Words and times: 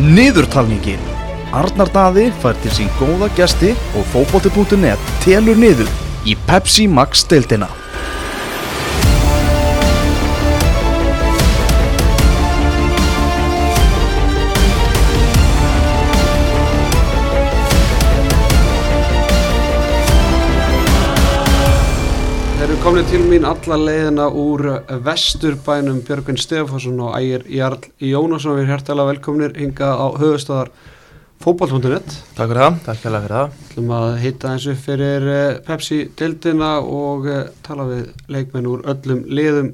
Niðurtalningin 0.00 1.00
Arnar 1.52 1.90
Daði 1.92 2.30
fær 2.40 2.56
til 2.62 2.70
sín 2.72 2.88
góða 2.96 3.28
gesti 3.36 3.74
og 3.98 4.06
fótbolti.net 4.14 5.12
telur 5.26 5.60
niður 5.60 5.90
í 6.24 6.38
Pepsi 6.48 6.86
Max 6.88 7.26
deildina. 7.28 7.68
Komin 22.80 23.04
til 23.04 23.20
mín 23.28 23.44
alla 23.44 23.76
leiðina 23.76 24.30
úr 24.32 24.62
vesturbænum 25.04 25.98
Björgvin 26.00 26.38
Stefansson 26.40 27.02
og 27.04 27.12
Ægir 27.18 27.42
Jarl 27.52 27.82
Jónasson. 28.00 28.56
Við 28.56 28.70
hærtalega 28.72 29.10
velkominir 29.10 29.52
hinga 29.58 29.90
á 30.00 30.08
höfustöðar 30.16 30.70
fótball.net 31.44 32.08
Takk 32.38 32.48
fyrir 32.48 32.62
það, 32.62 32.78
takk 32.86 33.02
fyrir 33.02 33.26
það. 33.28 33.52
Þú 33.58 33.68
ætlum 33.68 33.92
að 33.98 34.08
hitta 34.24 34.54
eins 34.54 34.66
upp 34.72 34.80
fyrir 34.86 35.28
eh, 35.34 35.60
Pepsi-dildina 35.68 36.72
og 36.80 37.28
eh, 37.28 37.44
tala 37.68 37.84
við 37.90 38.32
leikmenn 38.32 38.72
úr 38.72 38.88
öllum 38.94 39.22
liðum. 39.28 39.70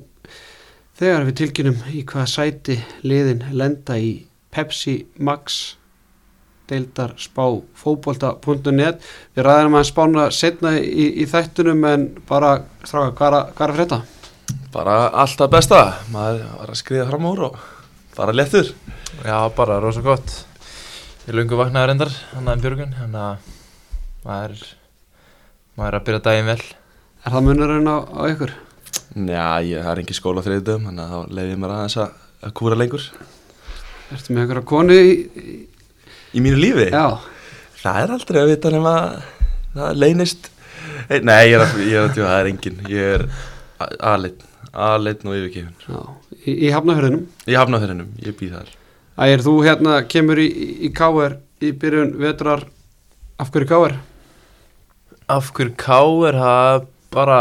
Þegar 0.98 1.30
við 1.30 1.40
tilkynum 1.44 1.80
í 1.94 2.02
hvaða 2.10 2.28
sæti 2.34 2.80
liðin 3.06 3.46
lenda 3.54 4.02
í 4.02 4.16
Pepsi 4.50 4.98
Max 5.22 5.76
deildar 6.70 7.12
spá 7.20 7.44
fótbolta.net 7.82 9.04
Við 9.36 9.44
ræðum 9.46 9.76
að 9.78 9.86
spána 9.90 10.26
setna 10.34 10.74
í, 10.78 11.06
í 11.22 11.26
þættunum 11.30 11.84
en 11.92 12.06
bara 12.28 12.56
stráka, 12.84 13.14
hvað 13.18 13.26
er 13.28 13.38
að- 13.38 13.52
er 13.70 13.76
frétta? 13.80 14.00
Bara 14.76 14.96
alltaf 15.22 15.50
besta, 15.50 15.80
maður 16.12 16.42
var 16.58 16.72
að 16.74 16.80
skriða 16.82 17.08
fram 17.10 17.24
úr 17.30 17.44
og 17.50 17.56
bara 18.16 18.32
léttur. 18.32 18.72
Já, 19.24 19.48
bara 19.56 19.78
rosa 19.80 20.02
gott. 20.04 20.44
Ég 21.26 21.32
er 21.32 21.38
lungu 21.40 21.56
vaknaður 21.58 21.90
endar, 21.94 22.12
hann 22.34 22.46
aðeins 22.48 22.62
Björgun 22.62 22.92
Þannig 22.94 23.22
að 23.22 23.36
maður, 24.26 24.60
maður 25.76 25.88
er 25.94 25.98
að 26.00 26.04
byrja 26.06 26.22
daginn 26.28 26.50
vel. 26.52 26.62
Er 27.26 27.32
það 27.34 27.46
munurinn 27.48 27.88
á, 27.90 27.96
á 28.06 28.22
ykkur? 28.30 28.52
Já, 29.16 29.46
ég 29.66 29.82
það 29.82 29.90
er 29.94 30.02
ekki 30.04 30.14
skóla 30.18 30.44
þriðdum, 30.44 30.84
þannig 30.90 31.02
að 31.02 31.10
þá 31.14 31.34
leiði 31.38 31.50
ég 31.54 31.58
mér 31.62 31.74
aðeins 31.76 31.96
að, 32.04 32.12
að 32.46 32.54
kúra 32.60 32.76
lengur. 32.78 33.06
Ertu 34.14 34.34
með 34.36 34.44
ykkur 34.46 34.60
að 34.60 34.68
konu 34.70 34.96
í, 35.00 35.14
í 35.40 35.56
Í 36.36 36.42
mínu 36.44 36.60
lífi? 36.60 36.90
Já, 36.92 37.06
Það 37.86 37.98
er 38.02 38.12
aldrei 38.16 38.38
að 38.40 38.48
vita 38.50 38.70
nema 38.74 38.92
það 39.76 39.98
leynist. 40.02 40.48
Nei, 41.06 41.42
ég 41.52 41.54
er 41.54 41.62
að, 41.62 41.76
ég 41.86 41.94
er 42.00 42.06
að 42.08 42.14
tjóða, 42.16 42.30
það 42.30 42.38
er 42.40 42.48
engin 42.50 42.78
Ég 42.90 43.10
er 43.14 43.24
aðleitt, 44.10 44.40
aðleitt 44.72 45.22
og 45.26 45.36
yfirkefin 45.36 45.84
já, 45.86 46.00
í, 46.40 46.54
í 46.66 46.70
hafnafjörðinum 46.74 47.22
Ég 47.46 47.60
hafna 47.60 47.80
þeirinum, 47.82 48.08
ég 48.24 48.36
býð 48.40 48.56
þar. 48.56 48.72
Ægir, 49.26 49.44
þú 49.46 49.54
hérna 49.66 49.94
kemur 50.10 50.40
í, 50.42 50.46
í 50.88 50.90
KR 50.96 51.36
í 51.62 51.70
byrjun 51.80 52.12
vetrar. 52.20 52.66
Af 53.40 53.52
hverju 53.54 53.70
KR? 53.70 53.96
Af 55.36 55.52
hverju 55.56 55.76
K 55.80 56.00
er 56.32 56.40
það 56.42 56.86
bara 57.16 57.40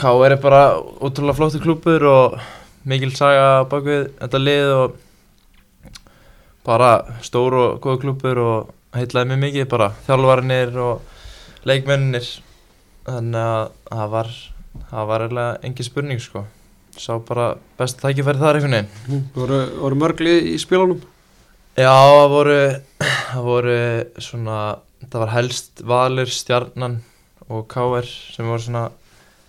K 0.00 0.14
er 0.26 0.36
bara 0.42 0.62
ótrúlega 0.80 1.36
flóttu 1.38 1.60
klúpur 1.62 2.08
og 2.10 2.38
mikil 2.88 3.12
saga 3.16 3.64
bak 3.68 3.84
við 3.86 4.08
þetta 4.22 4.40
lið 4.42 4.72
og 4.78 4.96
bara 6.64 6.94
stór 7.24 7.58
og 7.60 7.76
góð 7.84 8.00
klúpur 8.04 8.40
og 8.42 8.72
heitlaði 8.96 9.32
mig 9.32 9.42
mikið 9.48 9.70
bara 9.70 9.92
þjálfarnir 10.06 10.74
og 10.80 11.64
leikmennir 11.68 12.26
þannig 13.04 13.40
að 13.44 13.70
það 13.90 14.12
var 14.14 14.34
það 14.90 15.08
var 15.10 15.24
eiginlega 15.24 15.56
engin 15.66 15.88
spurning 15.88 16.22
sko. 16.22 16.44
Sá 16.94 17.16
bara 17.26 17.54
best 17.78 17.98
tækifæri 18.02 18.38
þar 18.38 18.58
einhvern 18.58 18.76
veginn. 18.76 19.24
Voru, 19.34 19.60
voru 19.80 19.98
mörgli 19.98 20.34
í 20.52 20.58
spilunum? 20.62 21.02
Já, 21.74 21.90
það 21.90 22.28
voru, 22.30 22.58
það 23.02 23.48
voru 23.48 23.78
svona, 24.22 24.58
það 25.08 25.24
var 25.24 25.32
helst 25.34 25.82
Valur, 25.90 26.30
Stjarnan 26.30 27.00
og 27.48 27.66
KR 27.70 28.06
sem 28.06 28.46
voru 28.46 28.62
svona 28.62 28.84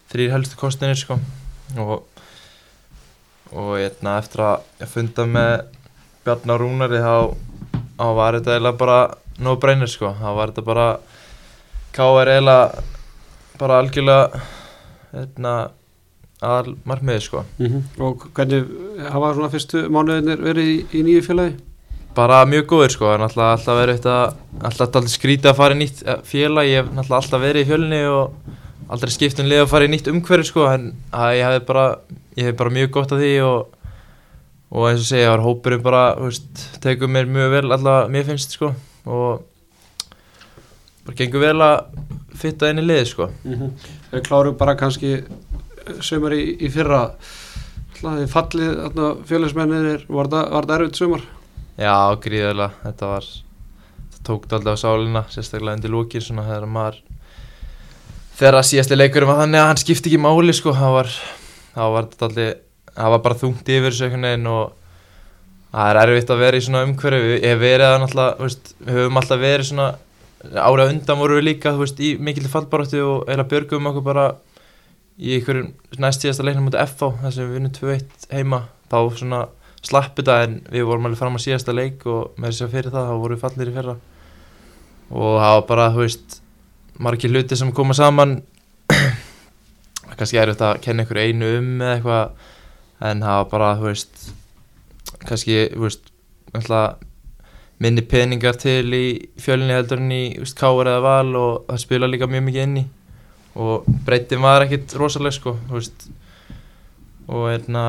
þrýr 0.09 0.34
helstu 0.34 0.58
kostinir 0.58 0.97
sko. 0.97 1.20
Og, 1.82 2.26
og 3.53 3.72
eitna, 3.78 4.18
eftir 4.18 4.42
að 4.47 4.66
ég 4.82 4.92
funda 4.96 5.28
með 5.30 5.53
Bjarnar 6.25 6.62
Rúnari 6.62 7.02
þá, 7.03 7.36
þá 8.00 8.08
var 8.18 8.40
þetta 8.40 8.56
eiginlega 8.56 8.80
bara 8.81 9.00
no 9.46 9.56
brainer 9.62 9.91
sko, 9.91 10.13
þá 10.18 10.30
var 10.38 10.53
þetta 10.53 10.66
bara 10.66 10.88
KR 11.96 12.31
eiginlega 12.34 12.84
bara 13.59 13.80
algjörlega 13.80 14.41
eitna, 15.16 15.53
aðal 16.44 16.75
markmiði 16.84 17.22
sko. 17.24 17.46
Mm 17.62 18.02
Og 18.03 18.28
hvernig 18.35 18.66
hafa 19.12 19.31
svona 19.38 19.53
fyrstu 19.53 19.85
mánuðinir 19.88 20.44
verið 20.44 20.74
í, 20.74 20.75
í 21.00 21.06
nýju 21.08 21.24
félagi? 21.30 21.56
bara 22.16 22.46
mjög 22.47 22.68
góður 22.72 22.94
sko, 22.94 23.08
það 23.09 23.14
er 23.16 23.22
náttúrulega 23.24 23.56
alltaf 23.56 23.80
verið 23.80 23.97
þetta, 23.97 24.18
alltaf 24.69 25.08
skrítið 25.12 25.50
að 25.52 25.58
fara 25.59 25.75
í 25.75 25.80
nýtt 25.81 26.03
eh, 26.06 26.22
félag, 26.24 26.69
ég 26.69 26.80
hef 26.80 26.91
náttúrulega 26.94 27.22
alltaf 27.22 27.41
verið 27.44 27.66
í 27.66 27.69
fjölni 27.69 28.02
og 28.08 28.53
aldrei 28.96 29.12
skipt 29.12 29.41
um 29.41 29.52
að 29.52 29.72
fara 29.72 29.88
í 29.88 29.91
nýtt 29.91 30.08
umhverfi 30.12 30.50
sko, 30.50 30.68
en 30.72 30.85
að 31.12 31.34
ég 31.40 31.50
hef 31.50 31.66
bara, 31.68 31.85
ég 32.40 32.50
hef 32.50 32.59
bara 32.62 32.75
mjög 32.78 32.94
gott 32.96 33.16
af 33.16 33.19
því 33.19 33.34
og, 33.44 33.75
og 34.72 34.90
eins 34.90 35.03
og 35.03 35.09
segja, 35.09 35.31
var 35.34 35.44
hópurinn 35.46 35.84
bara, 35.86 36.03
veist, 36.20 36.64
tegur 36.84 37.12
mér 37.12 37.30
mjög 37.30 37.53
vel 37.53 37.76
alltaf, 37.76 38.09
mér 38.12 38.28
finnst 38.28 38.58
sko, 38.58 38.72
og 39.06 39.46
bara 41.06 41.18
gengur 41.20 41.44
vel 41.44 41.58
að 41.62 41.78
fitta 42.36 42.70
inn 42.72 42.81
í 42.81 42.86
liði 42.86 43.08
sko. 43.12 43.30
Mm 43.46 43.72
Við 44.12 44.22
klárum 44.28 44.58
bara 44.58 44.78
kannski 44.80 45.24
sumar 46.02 46.34
í, 46.34 46.56
í 46.64 46.70
fyrra. 46.72 47.16
Þið 47.96 48.30
fallið 48.31 49.00
félagsmennir 49.28 50.06
var 50.08 50.30
það 50.30 50.76
erfitt 50.78 51.00
sumar? 51.00 51.24
Já, 51.76 52.16
gríðarlega, 52.24 52.72
þetta 52.84 53.09
var 53.12 53.26
það 53.26 54.22
tók 54.26 54.46
þetta 54.46 54.58
alltaf 54.58 54.80
á 54.80 54.84
sálina, 54.84 55.24
sérstaklega 55.30 55.78
undir 55.78 55.92
lókin 55.94 56.24
svona 56.24 56.46
þegar 56.47 56.70
maður 56.72 57.02
þegar 58.36 58.58
að 58.59 58.70
síðasti 58.70 58.97
leikurum 58.97 59.32
var 59.32 59.42
þannig 59.44 59.62
að 59.62 59.68
hann 59.70 59.82
skipti 59.82 60.12
ekki 60.12 60.22
máli 60.24 60.56
sko, 60.56 60.74
það 60.76 60.96
var 60.96 61.12
var 61.76 62.08
þetta 62.09 62.30
alltaf 62.30 62.65
það 62.96 63.14
var 63.16 63.24
bara 63.28 63.40
þungt 63.42 63.70
yfir 63.76 63.92
þessu 63.92 64.08
einhvern 64.08 64.28
veginn 64.30 64.50
og 64.52 64.74
það 65.76 65.92
er 65.92 66.02
erfitt 66.02 66.32
að 66.32 66.42
vera 66.46 66.58
í 66.60 66.66
svona 66.66 66.84
umhverfi. 66.88 67.32
Ég 67.36 67.48
hef 67.52 67.62
verið 67.62 67.88
að 67.90 67.98
náttúrulega, 68.04 68.36
veist, 68.46 68.74
við 68.80 69.00
höfum 69.00 69.22
alltaf 69.22 69.42
verið 69.42 69.70
svona 69.70 69.88
árið 70.46 70.86
á 70.86 70.92
undan 70.94 71.20
vorum 71.20 71.40
við 71.40 71.48
líka, 71.50 71.74
þú 71.74 71.84
veist, 71.84 72.00
í 72.00 72.16
mikill 72.22 72.50
fallbaróttu 72.52 73.02
og 73.04 73.32
eða 73.34 73.48
björgum 73.52 73.90
okkur 73.92 74.06
bara 74.06 74.26
í 75.16 75.38
einhverjum 75.38 75.72
næst 76.02 76.24
síðasta 76.24 76.46
leiknum 76.46 76.68
mútið 76.68 76.84
FH, 76.86 77.12
þar 77.22 77.36
sem 77.36 77.48
við 77.48 77.58
vinnum 77.58 77.76
2-1 77.76 78.28
heima, 78.36 78.62
þá 78.92 78.98
svona 79.20 79.42
slapp 79.86 80.18
þetta 80.18 80.40
en 80.46 80.58
við 80.74 80.88
vorum 80.90 81.08
alveg 81.08 81.20
fram 81.20 81.38
á 81.38 81.42
síðasta 81.42 81.76
leik 81.76 82.04
og 82.10 82.36
með 82.40 82.52
þess 82.52 82.66
að 82.66 82.74
fyrir 82.76 82.94
það, 82.94 83.10
þá 83.10 83.22
vorum 83.22 83.38
við 83.38 83.46
fallir 83.46 83.72
í 83.72 83.76
fyrra. 83.76 83.96
Og 85.16 85.38
það 85.40 85.56
var 85.56 85.66
bara, 85.70 85.88
þú 85.94 86.04
veist 86.04 86.38
margir 87.06 87.34
hluti 87.34 87.60
sem 87.60 87.72
koma 87.76 87.96
saman. 87.98 88.40
Kannski 90.18 90.40
er 90.42 90.54
þetta 90.54 90.74
að 90.74 90.82
kenna 90.86 91.06
ykkur 91.06 91.22
einu 91.22 91.52
um 91.60 91.72
eða 91.82 91.96
eitthvað 91.98 92.52
en 93.02 93.22
það 93.22 93.38
var 93.42 93.50
bara, 93.52 93.72
þú 93.80 93.90
veist 93.90 94.34
kannski, 95.26 95.58
þú 95.74 95.82
veist 95.88 96.12
minni 97.84 98.02
peningar 98.08 98.56
til 98.56 98.88
í 98.96 99.06
fjölinni 99.42 99.76
heldur 99.76 100.00
en 100.00 100.12
í 100.16 100.22
káar 100.56 100.88
eða 100.94 101.02
val 101.04 101.36
og 101.36 101.66
það 101.68 101.82
spila 101.84 102.08
líka 102.08 102.30
mjög 102.32 102.46
mikið 102.48 102.64
inn 102.64 102.78
í. 102.80 102.86
Og 103.56 103.86
breytin 104.08 104.42
var 104.44 104.64
ekkit 104.66 104.96
rosaleg 105.00 105.34
sko, 105.36 105.58
þú 105.68 105.76
veist. 105.80 106.06
Og 107.28 107.50
hérna 107.52 107.84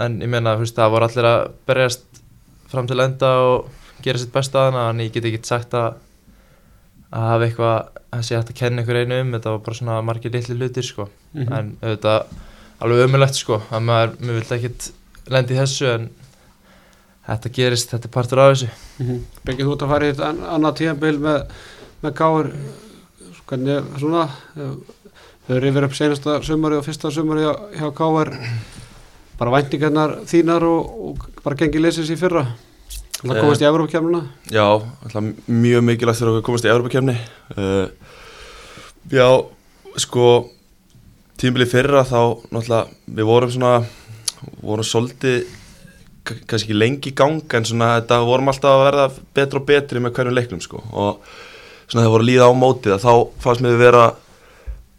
en 0.00 0.18
ég 0.20 0.28
meina, 0.28 0.56
þú 0.56 0.66
veist, 0.66 0.76
það 0.76 0.92
voru 0.94 1.08
allir 1.08 1.28
að 1.30 1.40
berjast 1.68 2.20
fram 2.68 2.86
til 2.90 3.00
enda 3.00 3.30
og 3.40 3.70
gera 4.04 4.20
sitt 4.20 4.32
besta 4.34 4.66
að 4.66 4.70
hana, 4.72 4.90
en 4.92 5.00
ég 5.00 5.12
get 5.16 5.24
ekki 5.24 5.40
sagt 5.48 5.72
að 5.78 5.96
að 7.08 7.24
hafa 7.24 7.46
eitthvað 7.46 8.02
að 8.12 8.22
sé 8.28 8.36
hægt 8.36 8.50
að 8.52 8.58
kenna 8.60 8.82
ykkur 8.84 8.98
einu 9.00 9.16
um, 9.22 9.30
þetta 9.32 9.52
var 9.54 9.62
bara 9.64 9.76
svona 9.78 9.94
margir 10.04 10.32
litli 10.34 10.56
hlutir 10.58 10.84
sko, 10.84 11.06
Mhm. 11.32 11.52
en 11.56 11.70
auðvitað 11.80 12.26
alveg 12.84 13.04
ömulegt 13.08 13.38
sko, 13.38 13.60
að 13.70 13.84
maður, 13.88 14.12
maður 14.20 14.38
vill 14.40 14.56
ekkit 14.58 14.88
lendi 15.34 15.54
í 15.56 15.58
þessu 15.58 15.88
en 15.92 16.06
þetta 17.28 17.52
gerist, 17.58 17.90
þetta 17.92 18.08
er 18.08 18.14
partur 18.14 18.42
af 18.44 18.52
þessu. 18.54 18.68
Mm 19.02 19.24
Bengið 19.48 19.66
þú 19.68 19.74
út 19.74 19.82
að 19.84 19.92
fara 19.94 20.06
í 20.06 20.12
þetta 20.12 20.28
an 20.32 20.38
annað 20.56 20.78
tíðanbíl 20.82 21.18
með, 21.24 21.58
með 22.04 22.14
KR 22.20 22.50
hvernig 23.48 23.92
svona 24.00 24.24
þau 24.54 25.54
eru 25.56 25.70
yfir 25.70 25.86
upp 25.88 25.94
senasta 25.96 26.38
sumari 26.44 26.76
og 26.76 26.84
fyrsta 26.84 27.10
sumari 27.14 27.44
hjá, 27.46 27.52
hjá 27.80 27.88
KR 27.96 28.32
bara 29.38 29.54
væntingarnar 29.54 30.16
þínar 30.28 30.66
og, 30.66 30.88
og 31.08 31.28
bara 31.44 31.56
gengið 31.56 31.84
leysins 31.86 32.10
í 32.12 32.18
fyrra? 32.20 32.46
Það 33.18 33.34
Eh. 33.34 33.40
komast 33.42 33.62
í 33.62 33.66
Evrópakefnuna 33.66 34.20
Já, 34.54 34.62
alltaf 35.02 35.24
mjög 35.50 35.80
mikilvægt 35.88 36.20
þegar 36.20 36.36
við 36.36 36.44
komast 36.46 36.66
í 36.68 36.70
Európa-kefni 36.70 37.16
uh, 37.58 37.88
Já, 39.10 39.26
sko 39.98 40.26
tímbilið 41.38 41.70
fyrra 41.72 42.04
þá 42.08 42.18
náttúrulega 42.50 43.16
við 43.18 43.28
vorum 43.28 43.52
svona 43.54 43.72
vorum 44.62 44.86
svolítið 44.86 45.46
kannski 46.48 46.74
lengi 46.76 47.10
í 47.12 47.16
gang 47.16 47.54
en 47.56 47.64
svona 47.68 47.92
þetta 47.98 48.18
vorum 48.28 48.50
alltaf 48.52 48.74
að 48.74 48.82
verða 48.84 49.04
betra 49.38 49.60
og 49.60 49.68
betri 49.68 50.02
með 50.04 50.16
hverjum 50.18 50.36
leiknum 50.36 50.60
sko. 50.64 50.82
Og 50.92 51.22
svona 51.88 52.02
þegar 52.04 52.12
voru 52.14 52.24
að 52.26 52.30
líða 52.30 52.48
á 52.50 52.60
mótið 52.62 52.96
að 52.98 53.04
þá 53.06 53.12
fannst 53.44 53.64
mér 53.64 53.76
við 53.76 53.84
vera 53.86 54.02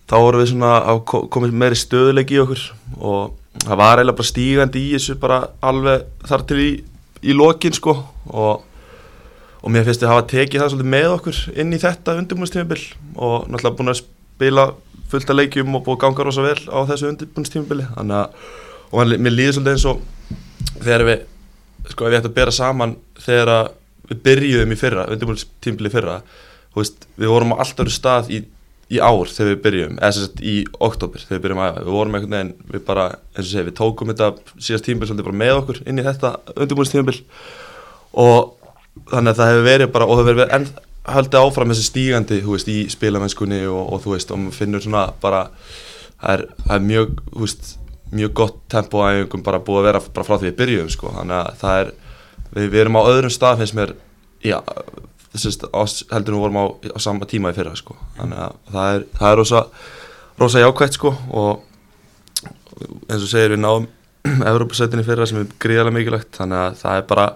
þá 0.09 0.15
vorum 0.23 0.41
við 0.41 0.49
svona 0.53 0.71
að 0.89 1.03
ko- 1.11 1.25
komið 1.35 1.57
meiri 1.61 1.77
stöðuleik 1.77 2.33
í 2.33 2.39
okkur. 2.41 2.63
Og 2.97 3.35
það 3.65 3.81
var 3.83 3.99
eiginlega 4.01 4.17
bara 4.21 4.31
stígandi 4.31 4.85
í 4.87 4.93
þessu 4.95 5.17
bara 5.21 5.39
alveg 5.61 6.07
þar 6.31 6.47
til 6.49 6.59
í 6.63 6.69
í 7.29 7.35
lokin 7.35 7.75
sko. 7.77 7.93
Og, 8.31 8.63
og 9.59 9.73
mér 9.75 9.85
finnst 9.85 10.01
við 10.01 10.09
hafa 10.13 10.25
tekið 10.33 10.63
það 10.63 10.71
svolítið 10.73 10.93
með 10.95 11.09
okkur 11.17 11.43
inn 11.61 11.75
í 11.75 11.81
þetta 11.83 12.17
undirbúinistímabil 12.23 12.85
og 13.19 13.49
náttúrulega 13.51 13.77
búin 13.83 13.93
að 13.93 14.01
spila 14.39 14.69
fullt 15.11 15.29
af 15.29 15.37
leikjum 15.37 15.75
og 15.75 15.85
búin 15.85 15.99
að 15.99 16.03
ganga 16.05 16.25
rosa 16.27 16.45
vel 16.45 16.57
á 16.71 16.79
þessu 16.87 17.11
að 17.11 18.25
og 18.89 18.97
man, 18.97 19.15
mér 19.21 19.35
líður 19.35 19.59
svolítið 19.59 19.75
eins 19.75 19.85
og 19.85 19.99
þegar 20.81 21.03
við 21.05 21.25
sko 21.89 22.05
ef 22.05 22.13
ég 22.13 22.21
ætti 22.21 22.29
að 22.31 22.37
bera 22.37 22.53
saman 22.53 22.95
þegar 23.21 23.51
við 24.09 24.21
byrjuðum 24.25 24.73
í 24.73 24.77
fyrra 24.79 25.05
undirbúinistímabili 25.13 25.91
fyrra 25.93 26.15
veist, 26.73 27.05
við 27.19 27.29
vorum 27.29 27.53
á 27.53 27.61
alltaf 27.61 27.91
stað 27.93 28.31
í 28.33 28.41
í 28.89 28.97
ár 28.97 29.29
þegar 29.29 29.51
við 29.51 29.59
byrjum, 29.65 29.97
eða 30.01 30.15
sagt 30.15 30.39
í 30.41 30.53
oktober 30.81 31.21
þegar 31.21 31.35
við 31.35 31.43
byrjum 31.43 31.59
að 31.61 31.67
æfa, 31.69 31.81
við 31.83 31.93
vorum 31.93 32.15
einhvern 32.17 32.35
veginn 32.35 32.71
við 32.73 32.85
bara, 32.87 33.03
eins 33.35 33.43
og 33.43 33.51
segja, 33.51 33.65
við 33.67 33.75
tókum 33.77 34.09
þetta 34.09 34.29
síðast 34.57 34.87
tímabil 34.87 35.09
svolítið 35.09 35.27
bara 35.27 35.39
með 35.43 35.57
okkur 35.59 35.81
inn 35.85 36.01
í 36.01 36.05
þetta 36.07 36.31
undirbúinist 36.55 36.95
tímabil 36.95 37.19
og 38.23 38.71
þannig 39.11 39.35
að 39.35 39.41
það 39.41 39.51
hefur 39.51 39.67
verið 39.67 39.91
bara, 39.93 40.07
og 40.07 40.17
það 40.17 40.23
hefur 40.23 40.39
verið 40.39 40.55
enn 40.57 40.65
haldið 41.07 41.39
áfram 41.39 41.73
þessi 41.73 41.87
stígandi, 41.87 42.39
veist, 42.45 42.69
í 42.71 42.87
spilamennskunni 42.91 43.61
og, 43.69 43.93
og 43.93 44.03
þú 44.03 44.15
veist, 44.15 44.33
og 44.33 44.41
maður 44.43 44.57
finnur 44.59 44.83
svona 44.83 45.05
bara, 45.21 45.45
það 46.19 46.33
er, 46.35 46.45
það 46.65 46.75
er 46.75 46.87
mjög 46.89 47.21
veist, 47.35 47.71
mjög 48.09 48.33
gott 48.41 48.59
tempo 48.73 49.03
að 49.05 49.19
einhverjum 49.19 49.45
bara 49.45 49.61
búið 49.63 49.81
að 49.81 49.89
vera 49.89 50.03
frá 50.27 50.35
því 50.35 50.49
við 50.49 50.57
byrjum 50.63 50.89
sko, 50.93 51.13
þannig 51.17 51.37
að 51.39 51.59
það 51.61 51.83
er, 51.83 51.93
við, 52.55 52.65
við 52.65 52.81
erum 52.83 52.99
á 52.99 53.09
öðrum 53.13 53.33
stað 53.33 53.61
finnst 53.61 53.77
mér, 53.77 53.95
já 54.45 54.59
þessist 55.33 55.65
heldur 56.09 56.35
við 56.35 56.43
vorum 56.43 56.59
á, 56.59 56.65
á 56.97 56.99
sama 57.01 57.27
tíma 57.29 57.51
í 57.53 57.57
fyrra 57.57 57.75
sko. 57.77 57.95
þannig 58.17 58.41
að 58.45 58.55
það 58.73 58.93
er, 58.95 59.05
það 59.19 59.31
er 59.31 59.39
rosa, 59.39 59.63
rosa 60.39 60.63
jákvægt 60.63 60.97
sko 60.97 61.13
og 61.29 61.65
eins 63.09 63.23
og 63.23 63.29
segir 63.29 63.53
við 63.53 63.61
náum 63.63 63.87
Evrópasætinni 64.51 65.05
fyrra 65.07 65.27
sem 65.29 65.41
er 65.43 65.53
gríðarlega 65.61 65.95
mikilvægt 65.95 66.39
þannig 66.39 66.63
að 66.63 66.79
það 66.81 66.97
er 66.97 67.05
bara 67.11 67.27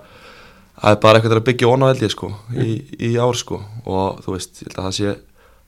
það 0.79 0.95
er 0.95 0.99
bara 1.05 1.19
eitthvað 1.19 1.37
að 1.37 1.47
byggja 1.49 1.71
ón 1.71 1.85
á 1.85 1.89
held 1.91 2.03
ég 2.03 2.13
sko 2.13 2.29
í, 2.57 2.69
í 2.97 3.13
ár 3.21 3.37
sko. 3.39 3.61
Og 3.85 4.21
þú 4.25 4.35
veist, 4.35 4.61
ég 4.61 4.69
held 4.69 4.79
að 4.79 4.87
það 4.87 4.95
sé 4.97 5.15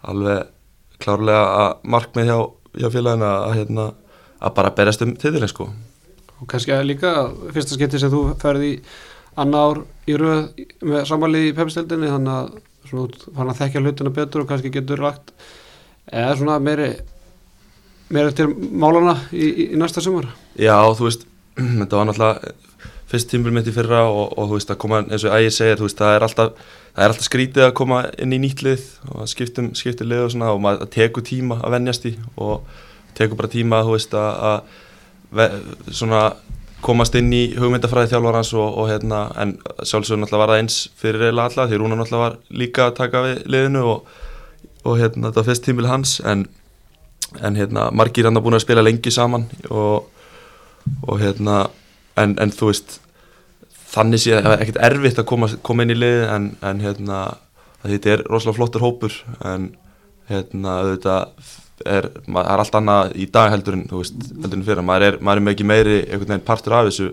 alveg 0.06 1.02
klárlega 1.04 1.48
að 1.64 1.90
markmið 1.96 2.30
hjá, 2.32 2.38
hjá 2.82 2.88
félagina 2.94 3.32
að, 3.42 3.58
hérna, 3.60 3.90
að 4.40 4.56
bara 4.60 4.76
berjast 4.78 5.04
um 5.06 5.16
titilin 5.20 5.52
sko. 5.52 5.70
Og 6.36 6.48
kannski 6.52 6.74
að 6.76 6.88
líka 6.92 7.12
fyrsta 7.56 7.78
skipti 7.78 8.02
sem 8.02 8.12
þú 8.12 8.24
ferði 8.42 8.76
í 8.76 8.80
annað 9.40 9.68
ár 9.70 9.82
í 10.08 10.16
rauð 10.20 10.64
með 10.86 11.04
samanlið 11.10 11.50
í 11.50 11.56
pepstildinni 11.58 12.12
þannig 12.12 12.36
að 12.36 12.56
svona 12.86 13.34
fann 13.36 13.52
að 13.52 13.60
þekkja 13.62 13.84
hlutuna 13.84 14.14
betur 14.16 14.44
og 14.44 14.50
kannski 14.50 14.72
getur 14.72 15.02
lagt 15.04 15.34
eða 16.06 16.36
svona 16.40 16.58
meiri 16.64 16.92
meira 18.14 18.34
til 18.36 18.52
málana 18.54 19.16
í, 19.34 19.48
í, 19.48 19.66
í 19.74 19.80
næsta 19.80 20.04
sumar. 20.04 20.30
Já, 20.60 20.78
þú 20.96 21.10
veist, 21.10 21.26
þetta 21.82 22.00
var 22.00 22.10
náttúrulega 22.10 22.54
fyrst 23.12 23.30
tímul 23.32 23.54
mitt 23.54 23.70
í 23.70 23.74
fyrra 23.76 24.06
og, 24.10 24.34
og 24.34 24.50
þú 24.50 24.58
veist 24.58 24.74
að 24.74 24.80
koma 24.82 25.04
eins 25.06 25.26
og 25.28 25.36
að 25.36 25.50
segja, 25.54 25.78
þú 25.78 25.88
veist, 25.88 26.02
það 26.02 26.16
er 26.16 26.26
alltaf 26.28 26.66
það 26.96 27.04
er 27.04 27.14
alltaf 27.14 27.28
skrítið 27.28 27.68
að 27.68 27.76
koma 27.78 28.02
inn 28.24 28.34
í 28.34 28.42
nýtt 28.42 28.64
lið 28.66 28.88
og 29.12 29.30
skiptum, 29.30 29.70
skiptum 29.78 30.10
lið 30.10 30.26
og 30.26 30.34
svona 30.34 30.52
og 30.56 30.62
maður 30.64 30.92
tekur 30.96 31.26
tíma 31.28 31.60
að 31.62 31.78
vennjast 31.78 32.10
í 32.10 32.16
og 32.36 32.66
tekur 33.16 33.40
bara 33.40 33.52
tíma, 33.52 33.84
veist, 33.88 34.16
að, 34.16 34.64
að 35.36 35.58
svona 35.92 36.26
komast 36.86 37.16
inn 37.18 37.32
í 37.34 37.44
hugmyndafræði 37.58 38.14
þjálfarans 38.14 38.52
og, 38.58 38.68
og 38.82 38.92
hérna, 38.92 39.26
en 39.42 39.56
sjálfsögur 39.82 40.22
náttúrulega 40.22 40.42
var 40.44 40.54
það 40.54 40.62
eins 40.64 40.82
fyrir 41.00 41.28
reyla 41.28 41.48
alla 41.50 41.66
því 41.70 41.80
Rúna 41.82 41.98
náttúrulega 42.00 42.26
var 42.26 42.38
líka 42.62 42.90
að 42.90 42.98
taka 43.00 43.24
við 43.26 43.40
liðinu 43.56 43.86
og, 43.94 44.14
og 44.86 45.00
hérna, 45.02 45.32
þetta 45.32 45.46
fyrst 45.50 45.66
tímul 45.66 45.90
hans 45.90 46.20
en 46.26 46.46
en 47.44 47.56
hérna, 47.56 47.90
margir 47.92 48.28
hann 48.28 48.38
hafa 48.38 48.46
búin 48.46 48.58
að 48.58 48.64
spila 48.64 48.84
lengi 48.86 49.12
saman 49.12 49.48
og, 49.70 50.06
og 51.08 51.20
hérna 51.20 51.66
en, 52.22 52.38
en 52.42 52.54
þú 52.54 52.72
veist 52.72 53.00
þannig 53.96 54.22
sé 54.22 54.40
það 54.40 54.60
ekkert 54.60 54.82
erfitt 54.90 55.22
að 55.22 55.28
koma, 55.32 55.50
koma 55.66 55.86
inn 55.86 55.96
í 55.96 56.00
liði 56.00 56.26
en, 56.32 56.48
en 56.66 56.82
hérna 56.84 57.20
þetta 57.86 58.16
er 58.16 58.26
rosalega 58.28 58.58
flottur 58.60 58.84
hópur 58.84 59.16
en 59.46 59.70
hérna 60.30 60.80
auðvitað 60.82 61.54
er, 61.86 62.10
maður, 62.26 62.50
er 62.50 62.64
allt 62.64 62.78
annað 62.80 63.16
í 63.20 63.28
dag 63.32 63.52
heldur 63.54 63.78
en 63.78 63.86
veist, 63.92 64.16
heldur 64.32 64.60
en 64.60 64.66
fyrir, 64.68 64.86
maður 64.86 65.08
er, 65.10 65.18
maður 65.22 65.42
er 65.42 65.48
mikið 65.50 65.70
meiri 65.70 65.98
einhvern 66.04 66.32
veginn 66.34 66.48
partur 66.48 66.78
af 66.78 66.88
þessu 66.90 67.12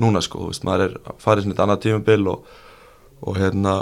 núna 0.00 0.22
sko, 0.24 0.48
veist, 0.48 0.64
maður 0.66 0.86
er 0.86 1.18
farið 1.22 1.44
svona 1.44 1.56
eitt 1.56 1.64
annað 1.66 1.82
tímabil 1.84 2.30
og, 2.32 2.56
og 3.24 3.38
hérna 3.38 3.76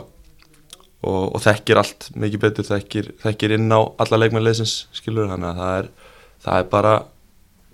og, 1.02 1.22
og 1.28 1.38
þekkir 1.44 1.80
allt 1.82 2.10
mikið 2.16 2.44
betur, 2.46 2.68
þekkir, 2.68 3.12
þekkir 3.22 3.56
inn 3.58 3.70
á 3.74 3.80
alla 4.02 4.20
leikmannleysins, 4.22 4.76
skilur, 4.96 5.30
þannig 5.30 5.52
að 5.52 5.62
það 5.62 5.78
er, 5.78 5.88
það 6.46 6.58
er 6.58 6.68
bara, 6.74 6.94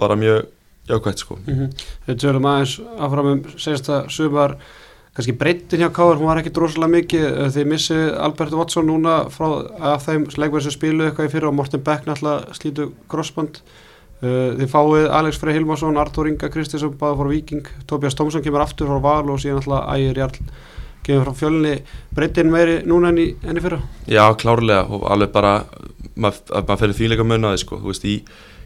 bara 0.00 0.18
mjög 0.20 0.46
jákvæmt 0.88 1.22
sko. 1.22 1.38
Mm 1.46 1.54
-hmm. 1.54 1.86
Við 2.08 2.20
tölum 2.22 2.46
aðeins 2.50 2.80
áfram 2.98 3.32
um 3.32 3.42
segista 3.56 4.04
sumar, 4.08 4.56
kannski 5.14 5.32
breytin 5.32 5.80
hjá 5.80 5.90
Káður, 5.90 6.18
hún 6.18 6.26
var 6.26 6.38
ekki 6.38 6.54
drosalega 6.54 6.92
mikið, 6.92 7.26
þið 7.54 7.66
missið 7.66 8.18
Albert 8.18 8.52
Watson 8.52 8.86
núna 8.86 9.28
frá 9.30 9.66
af 9.80 10.06
þeim 10.06 10.26
leikmenn 10.36 10.62
sem 10.62 10.70
spilu 10.70 11.04
eitthvað 11.04 11.26
í 11.26 11.32
fyrir 11.32 11.48
og 11.48 11.54
Morten 11.54 11.82
Beck 11.82 12.06
náttúrulega 12.06 12.54
slítu 12.54 12.92
crossband, 13.08 13.60
þið 14.22 14.68
fáið 14.68 15.10
Alex 15.10 15.38
Frey 15.38 15.54
Hilmarsson, 15.54 15.96
Artur 15.96 16.26
Inga 16.26 16.48
Kristinsson, 16.48 16.98
báða 16.98 17.16
fór 17.16 17.28
Viking, 17.28 17.66
Tobias 17.86 18.14
Tomsson 18.14 18.42
kemur 18.42 18.60
aftur 18.60 18.86
frá 18.86 19.00
Val 19.02 19.30
og 19.30 19.40
síðan 19.40 19.58
náttúrulega 19.58 19.94
Ægir 19.94 20.18
Jarl 20.18 20.38
kemur 21.08 21.24
frá 21.24 21.34
fjölunni 21.34 21.82
breytin 22.14 22.50
meiri 22.52 22.82
núna 22.86 23.08
enn 23.12 23.18
í, 23.22 23.28
enn 23.46 23.58
í 23.58 23.62
fyrra? 23.64 23.80
Já, 24.10 24.24
klárlega 24.36 24.84
og 24.92 25.06
alveg 25.10 25.32
bara 25.32 25.64
maður 26.18 26.66
mað 26.68 26.82
fyrir 26.82 26.98
þvíleika 26.98 27.24
munnaði 27.24 27.62
sko, 27.62 27.78
þú 27.80 27.92
veist, 27.92 28.04
í, 28.04 28.18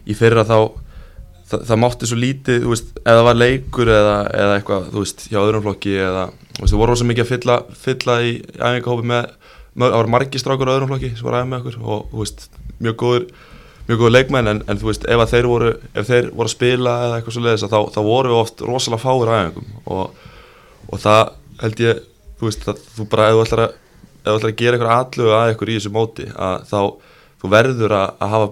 í 0.06 0.16
fyrra 0.18 0.44
þá 0.48 0.56
það, 1.52 1.64
það 1.68 1.80
mátti 1.84 2.08
svo 2.08 2.18
lítið, 2.18 2.64
þú 2.64 2.72
veist, 2.72 2.90
eða 3.04 3.26
var 3.28 3.38
leikur 3.38 3.92
eða, 3.92 4.16
eða 4.42 4.58
eitthvað, 4.58 4.90
þú 4.94 5.04
veist, 5.04 5.24
hjá 5.28 5.38
öðrum 5.42 5.64
flokki 5.66 5.94
eða, 6.08 6.26
þú 6.48 6.64
veist, 6.64 6.72
það 6.72 6.82
voru 6.82 6.92
rosa 6.92 7.08
mikið 7.10 7.24
að 7.24 7.32
fylla, 7.32 7.58
fylla 7.84 8.18
í 8.24 8.34
æfingahópi 8.58 9.08
með, 9.12 9.30
það 9.84 9.96
voru 9.98 10.14
margi 10.16 10.42
strákur 10.42 10.72
á 10.72 10.74
öðrum 10.76 10.92
flokki 10.92 11.12
sem 11.14 11.26
voru 11.28 11.38
aðeins 11.38 11.52
með 11.52 11.62
okkur 11.62 11.80
og, 11.82 12.04
þú 12.12 12.22
veist, 12.24 12.46
mjög 12.82 12.98
góður 13.02 13.26
mjög 13.88 13.98
góður 13.98 14.14
leikmenn 14.14 14.50
en, 14.52 14.62
en 14.70 14.78
þú 14.78 14.88
veist, 14.88 15.06
ef 15.10 15.22
þeir 15.32 15.48
voru 15.50 15.70
ef 15.74 16.06
þeir 16.06 16.28
voru 16.30 16.48
að 16.48 16.54
spila 16.54 16.92
eða 17.06 17.16
eitthvað 17.18 17.36
svo 17.36 17.42
leiðis 17.42 17.64
þá, 17.66 17.78
þá 17.90 18.00
voru 18.06 18.30
við 18.30 18.38
oft 18.38 18.62
rosalega 18.62 19.02
fáir 19.02 19.32
aðeingum 19.32 19.72
og, 19.90 20.28
og 20.86 21.02
það 21.02 21.22
held 21.64 21.82
ég 21.82 22.02
þú 22.38 22.46
veist, 22.46 22.66
það, 22.66 22.84
þú 22.96 23.06
bara, 23.10 23.26
ef 23.30 23.38
þú 23.38 23.42
ætlar 23.46 23.64
að 23.64 23.74
ef 24.22 24.28
þú 24.28 24.36
ætlar 24.36 24.52
að 24.52 24.60
gera 24.60 24.78
eitthvað 24.78 24.94
alluga 24.98 25.38
að 25.40 25.50
eitthvað 25.50 25.72
í 25.72 25.78
þessu 25.78 25.92
móti 25.96 26.28
að 26.30 26.66
þá, 26.70 26.78
þú 27.42 27.50
verður 27.56 27.96
að, 27.98 28.12
að 28.22 28.34
hafa, 28.36 28.50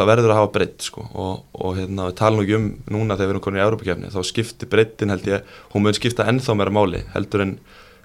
það 0.00 0.10
verður 0.10 0.32
að 0.34 0.40
hafa 0.40 0.52
breytt 0.54 0.86
sko. 0.86 1.06
Og, 1.12 1.44
og 1.58 1.78
hérna, 1.78 2.08
við 2.10 2.18
talum 2.20 2.42
ekki 2.44 2.58
um 2.58 2.68
núna 2.94 3.16
þegar 3.18 3.30
við 3.30 3.34
erum 3.34 3.44
komin 3.46 3.60
í 3.60 3.64
Európa-kefni, 3.64 4.12
þá 4.14 4.20
skiptir 4.28 4.70
breyttin 4.72 5.14
held 5.14 5.28
ég, 5.30 5.54
hún 5.74 5.86
mun 5.86 5.96
skipta 5.96 6.28
ennþá 6.30 6.56
meira 6.58 6.74
máli 6.74 7.04
heldur 7.14 7.44
en 7.46 7.56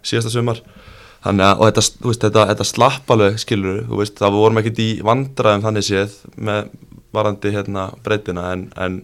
síðasta 0.05 0.33
sumar. 0.33 0.61
Þannig 1.19 1.45
að, 1.49 1.59
og 1.59 1.67
þetta, 1.67 1.85
veist, 2.05 2.21
þetta, 2.23 2.43
þetta 2.53 2.67
slapp 2.69 3.13
alveg, 3.15 3.39
skilur, 3.43 3.81
þú 3.89 3.99
veist, 3.99 4.19
það 4.21 4.37
vorum 4.39 4.61
ekkert 4.61 4.83
í 4.83 4.89
vandraðum 5.03 5.65
þannig 5.65 5.87
séð 5.89 6.13
með 6.39 6.69
varandi 7.15 7.51
hérna 7.51 7.89
breyttina 8.05 8.51
en, 8.53 8.67
en 8.79 9.01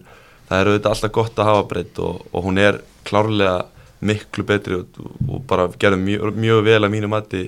það 0.48 0.60
er 0.60 0.70
auðvitað 0.70 0.92
alltaf 0.94 1.12
gott 1.12 1.40
að 1.42 1.50
hafa 1.50 1.66
breytt 1.72 2.00
og, 2.00 2.22
og 2.32 2.46
hún 2.46 2.60
er 2.62 2.80
klárlega 3.06 3.66
miklu 4.06 4.44
betri 4.46 4.78
og, 4.78 5.00
og 5.28 5.44
bara 5.48 5.68
gerðum 5.80 6.04
mjög, 6.06 6.36
mjög 6.36 6.62
vel 6.66 6.80
að 6.82 6.92
mínu 6.92 7.10
mati 7.10 7.42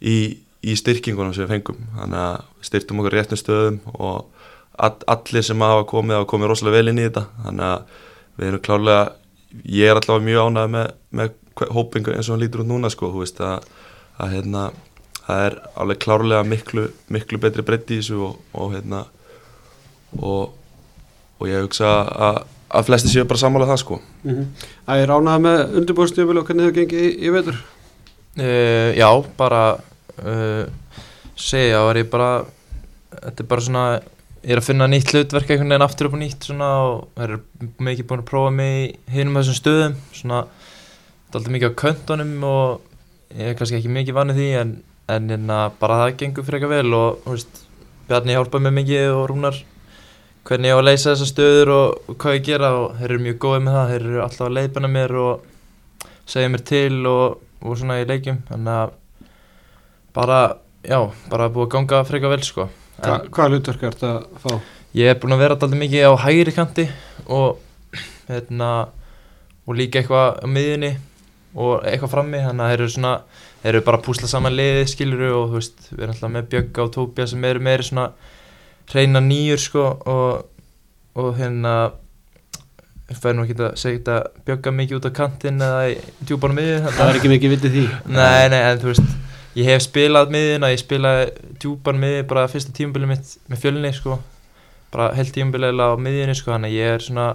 í, 0.00 0.16
í 0.62 0.76
styrkingunum 0.78 1.34
sem 1.36 1.46
við 1.46 1.56
fengum. 1.56 1.80
Þannig 1.98 2.22
að 2.26 2.68
styrtum 2.68 3.02
okkur 3.02 3.16
réttum 3.16 3.40
stöðum 3.40 3.80
og 3.94 4.41
allir 4.82 5.44
sem 5.46 5.62
hafa 5.62 5.84
komið 5.88 6.18
hafa 6.18 6.30
komið 6.32 6.50
rosalega 6.52 6.78
vel 6.78 6.92
inn 6.92 7.00
í 7.02 7.06
þetta 7.06 7.26
þannig 7.44 7.66
að 7.68 7.82
við 8.38 8.48
erum 8.48 8.64
klárlega 8.66 9.02
ég 9.68 9.90
er 9.90 10.00
allavega 10.00 10.26
mjög 10.26 10.48
ánægð 10.48 10.72
með, 10.76 10.88
með 11.10 11.34
hópingu 11.76 12.14
eins 12.14 12.28
og 12.28 12.34
hann 12.34 12.42
lítur 12.42 12.64
út 12.64 12.70
núna 12.70 12.90
sko, 12.92 13.10
þú 13.12 13.22
veist 13.22 13.42
að, 13.44 13.66
að 14.22 14.32
hérna 14.36 14.62
það 15.22 15.44
er 15.46 15.58
alveg 15.82 16.00
klárlega 16.02 16.46
miklu, 16.48 16.86
miklu 17.12 17.40
betri 17.42 17.64
breytti 17.66 17.98
í 17.98 18.00
þessu 18.00 18.22
og, 18.26 18.40
og 18.56 18.72
hérna 18.74 19.04
og, 20.18 20.56
og 21.38 21.50
ég 21.50 21.62
hugsa 21.66 21.92
að, 22.28 22.40
að 22.72 22.88
flesti 22.88 23.12
séu 23.12 23.28
bara 23.28 23.42
sammála 23.42 23.68
það 23.70 23.82
sko 23.84 24.00
mm 24.00 24.32
-hmm. 24.32 24.46
Það 24.86 25.02
er 25.02 25.14
ánægð 25.16 25.44
með 25.46 25.76
undirbúrstjöfil 25.80 26.38
og 26.38 26.46
hvernig 26.46 26.66
þau 26.66 26.76
gengið 26.80 27.06
í, 27.06 27.12
í 27.26 27.30
vetur? 27.30 27.62
Uh, 28.32 28.90
já, 28.96 29.24
bara 29.36 29.76
uh, 30.24 30.64
segja 31.36 31.82
og 31.84 31.90
er 31.90 32.02
ég 32.02 32.10
bara 32.10 32.44
þetta 33.10 33.42
er 33.42 33.48
bara 33.48 33.60
svona 33.60 34.00
ég 34.42 34.56
er 34.56 34.58
að 34.58 34.66
finna 34.66 34.88
nýtt 34.90 35.12
hlutverk 35.12 35.50
einhvern 35.52 35.70
veginn 35.70 35.84
aftur 35.84 36.08
upp 36.08 36.14
og 36.16 36.20
nýtt 36.22 36.46
svona 36.48 36.68
og 36.82 37.20
er 37.22 37.36
mikið 37.78 38.06
búin 38.10 38.22
að 38.24 38.30
prófa 38.30 38.54
mig 38.54 38.72
í 38.88 39.14
hinum 39.14 39.38
þessum 39.38 39.58
stöðum. 39.58 39.94
Svona 40.18 40.40
þetta 40.48 41.30
er 41.30 41.38
alltaf 41.38 41.54
mikið 41.54 41.70
á 41.70 41.80
köntunum 41.82 42.32
og 42.48 43.36
ég 43.38 43.52
er 43.52 43.54
kannski 43.58 43.78
ekki 43.78 43.92
mikið 43.94 44.16
vannið 44.16 44.40
því 44.40 44.48
en, 44.62 44.72
en, 45.14 45.30
en 45.36 45.52
bara 45.78 46.00
það 46.00 46.16
gengur 46.24 46.48
fyrir 46.48 46.58
eitthvað 46.58 46.74
vel 46.74 46.98
og 46.98 47.30
veist, 47.30 47.62
Bjarni 48.08 48.34
hjálpaði 48.34 48.66
mig 48.66 48.76
mikið 48.80 49.12
og 49.14 49.22
rúnar 49.30 49.62
hvernig 50.48 50.72
ég 50.72 50.74
á 50.74 50.80
að 50.80 50.86
leysa 50.88 51.12
þessar 51.12 51.30
stöður 51.30 51.74
og, 51.76 52.02
og 52.10 52.18
hvað 52.18 52.38
ég 52.40 52.44
gera 52.50 52.74
og 52.80 52.98
þeir 52.98 53.08
eru 53.12 53.22
mjög 53.28 53.40
góðið 53.46 53.64
með 53.68 53.78
það 53.78 53.92
þeir 53.92 54.06
eru 54.08 54.20
alltaf 54.26 54.46
að 54.48 54.54
leiðbana 54.58 54.92
mér 54.98 55.18
og 55.22 55.48
segja 56.34 56.50
mér 56.50 56.66
til 56.66 57.00
og, 57.06 57.40
og 57.62 57.78
svona 57.78 58.02
í 58.02 58.10
leikjum. 58.10 58.42
Þannig 58.50 58.82
að 58.82 58.94
bara, 60.18 60.44
já, 60.82 60.98
bara 61.30 61.52
búið 61.54 61.68
að 61.68 61.74
ganga 61.78 62.06
freka 62.10 62.34
vel 62.34 62.42
sko 62.42 62.72
Hva, 63.02 63.18
Hvaða 63.28 63.48
hlutverk 63.52 63.86
er 63.86 63.96
þetta 63.96 64.10
að 64.14 64.42
fá? 64.42 64.52
Ég 64.96 65.08
er 65.10 65.20
búin 65.20 65.34
að 65.34 65.42
vera 65.42 65.56
alltaf 65.56 65.72
mikið 65.78 66.04
á 66.06 66.12
hægri 66.22 66.52
kanti 66.54 66.84
og 67.26 67.62
hérna 68.28 68.68
og 69.66 69.78
líka 69.78 70.02
eitthvað 70.02 70.42
á 70.42 70.46
miðjunni 70.50 70.92
og 71.52 71.86
eitthvað 71.86 72.12
frammi 72.14 72.42
þannig 72.42 72.64
að 72.64 72.70
þeir 72.72 72.80
eru 72.80 72.92
svona 72.94 73.14
þeir 73.62 73.72
eru 73.72 73.82
bara 73.86 73.98
að 74.00 74.06
púsla 74.06 74.30
saman 74.30 74.56
liðið 74.58 74.86
skilur 74.92 75.24
og 75.28 75.50
þú 75.50 75.58
veist, 75.58 75.82
við 75.90 76.04
erum 76.04 76.14
alltaf 76.14 76.32
með 76.36 76.48
Bjögga 76.54 76.84
og 76.84 76.94
Tóbja 76.96 77.26
sem 77.30 77.44
eru 77.48 77.64
meiri 77.66 77.88
svona 77.88 78.06
reyna 78.92 79.22
nýjur 79.24 79.60
sko 79.62 79.84
og, 80.12 80.46
og 81.18 81.28
hérna 81.38 81.74
ég 83.12 83.20
fær 83.20 83.36
nú 83.36 83.44
ekki 83.46 83.58
að 83.60 83.76
segja 83.80 84.00
þetta 84.00 84.46
Bjögga 84.46 84.74
mikið 84.78 84.98
út 84.98 85.10
á 85.10 85.18
kantinn 85.18 85.62
eða 85.62 85.84
í 85.92 85.98
djúbánum 86.28 86.58
miðið 86.58 86.88
það 86.88 87.04
er 87.08 87.20
ekki 87.20 87.32
mikið 87.34 87.54
vitið 87.56 87.76
því 87.76 87.84
Nei, 88.16 88.48
nei, 88.52 88.60
en 88.62 88.82
þú 88.82 88.92
veist 88.92 89.12
ég 89.58 89.68
hef 89.68 89.82
spilað 89.84 90.30
miðina, 90.32 90.70
ég 90.72 90.80
spilaði 90.80 91.30
djúpan 91.60 91.98
miði 92.00 92.22
bara 92.28 92.46
fyrsta 92.48 92.72
tímabili 92.76 93.06
mitt 93.10 93.34
með 93.52 93.60
fjölni 93.64 93.92
sko, 93.96 94.18
bara 94.92 95.10
heilt 95.16 95.32
tímabili 95.34 95.70
á 95.76 95.92
miðinni 96.00 96.34
sko, 96.38 96.52
þannig 96.54 96.72
að 96.72 96.78
ég 96.78 96.94
er 96.96 97.04
svona 97.04 97.26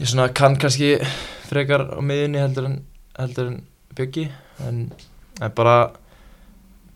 ég 0.00 0.08
svona 0.10 0.28
kann 0.34 0.56
kannski 0.58 0.96
frekar 1.48 1.84
á 1.94 2.00
miðinni 2.02 2.40
heldur 2.42 2.66
en 2.70 2.78
heldur 3.18 3.50
en 3.52 3.60
byggi 3.98 4.28
en, 4.66 4.86
en 5.40 5.52
bara 5.56 5.76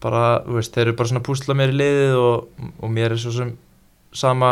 bara, 0.00 0.40
þú 0.44 0.58
veist, 0.58 0.74
þeir 0.74 0.88
eru 0.90 0.96
bara 0.98 1.08
svona 1.08 1.22
að 1.22 1.28
púsla 1.30 1.54
mér 1.56 1.70
í 1.72 1.76
liðið 1.80 2.16
og, 2.20 2.66
og 2.84 2.90
mér 2.92 3.14
er 3.14 3.20
svo 3.22 3.32
sem 3.34 3.54
sama 4.16 4.50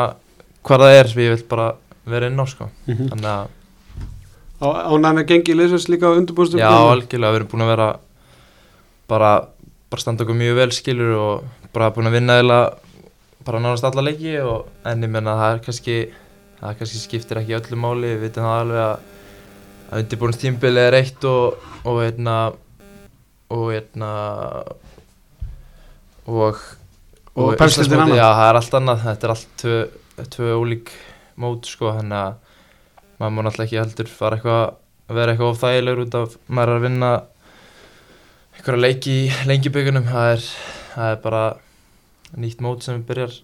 hvað 0.65 0.81
það 0.87 0.95
er 1.01 1.11
sem 1.13 1.21
ég 1.25 1.35
vil 1.35 1.45
bara 1.51 1.67
vera 2.09 2.29
inn 2.31 2.41
á 2.41 2.45
sko, 2.49 2.71
Mhm. 2.89 3.11
þannig 3.13 3.29
að 3.35 3.53
ánægð 4.65 5.15
með 5.19 5.27
gengi 5.29 5.55
leysast 5.59 5.89
líka 5.93 6.09
á 6.09 6.17
undirbúrstum 6.17 6.61
Já, 6.63 6.71
algjörlega, 6.71 7.33
við 7.35 7.39
erum 7.41 7.49
búin 7.53 7.65
að 7.67 7.73
vera 7.75 7.89
bara, 9.15 9.33
bara 9.93 10.05
standa 10.05 10.27
okkur 10.27 10.39
mjög 10.39 10.59
vel 10.61 10.75
skilur 10.75 11.17
og 11.21 11.71
bara 11.75 11.93
búin 11.95 12.11
að 12.11 12.19
vinna 12.19 12.39
eða 12.43 12.61
bara 13.45 13.63
nánast 13.63 13.87
alla 13.89 14.05
leiki 14.07 14.37
og 14.43 14.69
en 14.89 15.05
ég 15.05 15.13
menna 15.13 15.39
það 15.41 15.57
er 15.57 15.65
kannski 15.67 15.99
það 16.61 16.79
kannski 16.81 17.03
skiptir 17.03 17.41
ekki 17.41 17.59
öllu 17.59 17.81
máli 17.81 18.15
við 18.15 18.29
vitum 18.29 18.49
það 18.49 18.61
alveg 18.63 18.85
að 18.85 19.11
að 19.85 20.01
undirbúinst 20.05 20.41
tímbili 20.43 20.81
er 20.81 20.97
eitt 20.99 21.27
og 21.29 21.59
og 21.85 22.01
hérna 22.01 22.39
og 23.53 23.67
hérna 23.73 24.13
og 26.27 26.63
Og 27.35 27.57
pepsildin 27.59 27.99
Íslandsmótið, 27.99 28.01
annað. 28.05 28.21
Já, 28.21 28.29
það 28.39 28.49
er 28.49 28.57
allt 28.61 28.75
annað, 28.79 29.01
þetta 29.05 29.27
er 29.27 29.33
allt 29.33 29.55
tvö, 29.59 29.79
tvö 30.37 30.51
ólík 30.61 30.91
mót 31.43 31.67
sko, 31.67 31.89
þannig 31.97 32.19
að 32.21 32.37
maður 33.19 33.33
má 33.35 33.41
náttúrulega 33.43 33.67
ekki 33.67 33.81
heldur 33.81 34.11
fara 34.15 34.39
eitthvað 34.39 34.61
að 35.11 35.19
vera 35.19 35.33
eitthvað 35.33 35.51
of 35.51 35.59
þægilegur 35.65 36.03
út 36.05 36.15
af 36.21 36.37
maður 36.47 36.71
er 36.71 36.79
að 36.79 36.87
vinna 36.87 37.11
einhverja 38.57 38.81
leiki 38.81 39.17
í 39.25 39.49
lengibökunum 39.49 40.07
það 40.09 40.31
er, 40.35 40.47
það 40.95 41.13
er 41.13 41.21
bara 41.25 41.43
nýtt 42.45 42.65
mót 42.65 42.87
sem 42.87 43.03
byrjar 43.07 43.37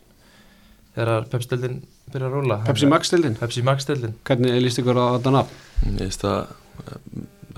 þegar 0.96 1.28
Pepsi-dildin 1.32 1.80
byrjar 2.10 2.30
að 2.30 2.36
rúla 2.38 2.58
Pepsi 2.66 2.88
Max 2.90 3.10
stildin 3.12 3.38
Pepsi 3.38 3.62
Max-dildin 3.66 4.16
hvernig 4.26 4.58
líst 4.64 4.82
ykkur 4.82 4.98
á 4.98 5.06
þetta 5.18 5.34
nafn? 5.36 5.62
Ég 5.86 6.00
veist 6.02 6.24
það 6.24 6.40
eh, 6.40 6.98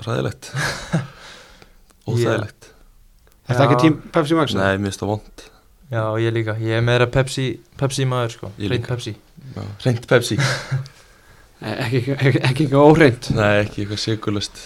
ræðilegt 0.02 0.52
Óþægilegt. 2.02 2.73
Er 3.47 3.59
það 3.59 3.64
ekki 3.68 3.80
tím 3.85 3.99
Pepsi 4.14 4.37
Max? 4.38 4.54
Nei, 4.59 4.73
mér 4.75 4.90
finnst 4.90 5.04
það 5.04 5.12
vond 5.12 5.44
Já, 5.92 6.02
ég 6.25 6.32
líka, 6.32 6.54
ég 6.56 6.78
er 6.78 6.85
meira 6.85 7.06
Pepsi, 7.12 7.50
Pepsi 7.76 8.06
maður 8.09 8.30
sko, 8.32 8.49
líka. 8.56 8.94
Pepsi. 8.94 9.12
Reynd 9.85 10.09
Pepsi. 10.09 10.40
Eh, 11.62 11.78
ekki, 11.87 12.16
eitthvað 12.42 12.73
óhreint? 12.82 13.28
Nei, 13.37 13.61
ekki 13.61 13.85
eitthvað 13.85 14.00
sigurlust 14.02 14.56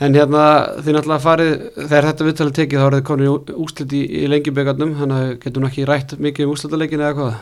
en 0.00 0.12
hérna 0.18 0.42
þið 0.84 0.92
náttúrulega 0.96 1.24
farið 1.24 1.52
þegar 1.76 2.06
þetta 2.10 2.26
viðtalið 2.28 2.56
tekið 2.58 2.80
þá 2.82 2.86
er 2.90 2.96
þið 2.98 3.04
komin 3.08 3.52
úslit 3.64 3.94
í, 3.96 4.02
í 4.04 4.26
lengjubikarnum 4.32 4.90
þannig 4.98 5.22
að 5.22 5.30
getur 5.46 5.62
nú 5.64 5.70
ekki 5.70 5.86
rætt 5.88 6.16
mikið 6.20 6.46
um 6.48 6.52
úslitaleikin 6.56 7.04
eða 7.06 7.14
hvað 7.16 7.36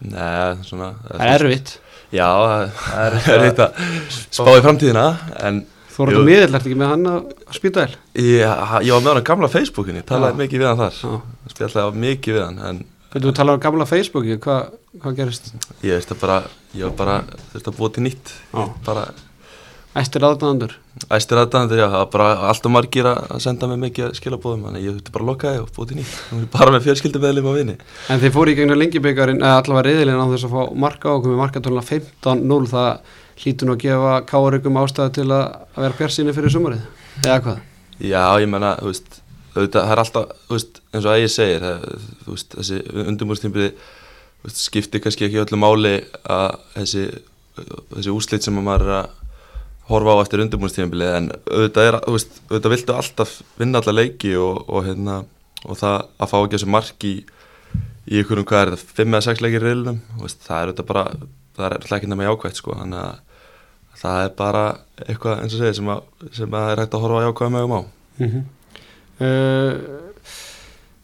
Nei, 0.00 0.62
svona 0.64 0.92
það 1.08 1.24
er 1.26 1.32
erfitt 1.34 1.72
Já, 2.14 2.28
það 2.90 3.02
er 3.04 3.18
er 3.34 3.44
eitt 3.50 3.60
að 3.66 3.82
spá 4.30 4.50
í 4.56 4.62
framtíðina 4.64 5.04
En 5.44 5.60
þú 5.90 5.98
voru 6.04 6.14
Jú. 6.14 6.20
þetta 6.20 6.30
miðill, 6.30 6.54
ertu 6.56 6.70
ekki 6.70 6.78
með 6.80 6.92
hann 6.94 7.10
að 7.10 7.18
spýta 7.58 7.84
þér? 7.84 7.96
ég, 8.22 8.46
var 8.46 9.02
með 9.04 9.10
hann 9.10 9.20
á 9.20 9.28
gamla 9.30 9.50
Facebookinni 9.52 10.04
Talaði 10.08 10.32
Já. 10.36 10.40
mikið 10.44 10.62
við 10.62 10.70
hann 10.70 10.80
þar 10.84 11.00
Já. 11.02 11.18
Spjallaði 11.54 12.04
mikið 12.06 12.38
við 12.38 12.46
hann 12.46 12.62
En 12.70 12.80
Þú 13.10 13.32
talar 13.34 13.56
um 13.58 13.62
gamla 13.64 13.86
Facebooki, 13.90 14.36
hvað 14.38 14.68
hva 15.02 15.12
gerist? 15.18 15.48
ég 15.82 15.98
veist 15.98 16.12
að 16.14 16.20
bara 16.22 16.38
Ég 16.78 16.86
var 16.86 16.94
bara, 17.02 17.16
þú 17.50 17.56
veist 17.58 17.70
að 17.72 17.78
búa 17.82 17.92
til 17.96 18.04
nýtt 18.06 18.32
Já. 18.54 18.62
Bara 18.86 19.04
Æstir 19.98 20.22
aðdæðandur 20.22 20.76
æstir 21.10 21.38
aðdæðandur, 21.40 21.80
já, 21.80 21.86
það 21.90 22.04
bara 22.12 22.26
alltaf 22.46 22.70
margir 22.70 23.06
að 23.10 23.40
senda 23.42 23.66
mig 23.70 23.80
mikið 23.88 24.12
skilabóðum 24.20 24.68
Þannig 24.68 24.84
ég 24.84 24.92
þurfti 24.94 25.14
bara 25.16 25.24
að 25.24 25.30
loka 25.30 25.54
þig 25.54 25.64
og 25.64 25.72
búa 25.74 25.88
til 25.90 25.96
nýtt. 25.98 26.12
Bara 26.52 26.74
með 26.74 26.84
fjölskyldumeðlum 26.84 27.48
á 27.50 27.52
vinni 27.56 27.74
En 28.06 28.22
þið 28.22 28.34
fóru 28.36 28.52
í 28.52 28.58
gegnum 28.58 28.78
lengjubikarinn 28.78 29.42
eða 29.42 29.56
allavega 29.64 29.86
reyðilinn 29.88 30.22
á 30.22 30.30
þess 30.30 30.46
að 30.46 30.54
fá 30.54 30.78
marka 30.84 31.10
ákum 31.10 31.34
með 31.34 31.42
markatóluna 31.42 31.82
15-0 31.88 32.70
það 32.70 33.18
hlýtur 33.40 33.70
nú 33.70 33.74
að 33.74 33.82
gefa 33.84 34.14
káarugum 34.28 34.78
ástæðu 34.80 35.14
til 35.16 35.26
að, 35.32 35.44
vera 35.76 35.98
björnsýni 35.98 36.34
fyrir 36.36 36.54
sumarið 36.54 36.82
eða 37.24 37.38
hvað? 37.46 37.62
Já, 38.00 38.24
ég 38.40 38.50
menna, 38.52 38.74
þú 38.80 38.90
veist, 38.90 39.20
það 39.56 39.78
er 39.80 40.02
alltaf, 40.02 40.34
þú 40.46 40.56
veist, 40.58 40.82
eins 40.92 41.06
og 41.06 41.14
að 41.14 41.22
ég 41.22 41.32
segir, 41.32 41.64
það, 41.64 42.04
veist, 42.28 42.58
þessi 42.58 42.80
undirbúrstímpili 43.06 43.70
skiptir 44.56 45.02
kannski 45.04 45.26
ekki 45.26 45.40
öllu 45.42 45.60
máli 45.60 45.94
að 46.24 46.60
þessi, 46.76 47.06
þessi 47.96 48.14
úslit 48.14 48.46
sem 48.46 48.60
að 48.60 48.68
maður 48.68 48.86
er 48.86 48.98
að 49.00 49.16
horfa 49.90 50.14
á 50.16 50.22
eftir 50.22 50.42
undirbúrstímpili, 50.44 51.08
en 51.18 51.30
auðvitað 51.50 51.88
er, 51.90 51.98
veist, 52.14 52.40
auðvitað 52.48 52.74
viltu 52.74 52.96
alltaf 52.96 53.34
vinna 53.58 53.82
alla 53.82 53.96
leiki 53.96 54.34
og, 54.38 54.62
og 54.68 54.86
hérna, 54.86 55.16
og 55.66 55.80
það 55.80 55.96
að 56.18 56.30
fá 56.32 56.36
ekki 56.40 56.56
þessu 56.56 56.70
mark 56.76 57.06
í, 57.08 57.14
í 58.10 58.20
ykkurum, 58.22 58.46
hvað 58.48 58.62
er 58.62 58.76
þetta, 58.76 58.96
5 59.00 59.16
eða 59.16 59.26
6 59.28 59.42
leikir 59.46 59.66
reilum, 59.66 59.98
þú 60.14 60.26
veist, 60.26 60.46
það 60.46 60.60
er 60.60 60.70
auðvitað 60.70 60.90
bara, 60.92 61.04
það 61.56 61.66
er 61.66 61.76
alltaf 61.78 61.98
ekki 61.98 62.12
nema 62.12 62.28
jákvægt, 62.28 62.62
sko, 62.62 62.78
þannig 62.78 63.02
að 63.04 63.18
það 64.00 64.22
er 64.24 64.30
bara 64.38 64.64
eitthvað, 65.06 65.42
eins 65.42 65.56
og 65.56 65.60
segir, 65.60 65.76
sem 65.76 65.90
sem 66.38 66.56
að 66.56 66.70
er 66.72 66.84
hægt 66.84 66.96
að 66.96 67.04
horfa 67.04 67.24
jákvæða 67.26 67.54
megum 67.56 67.76
á. 67.76 67.80
Mm 68.20 68.30
-hmm. 68.30 68.44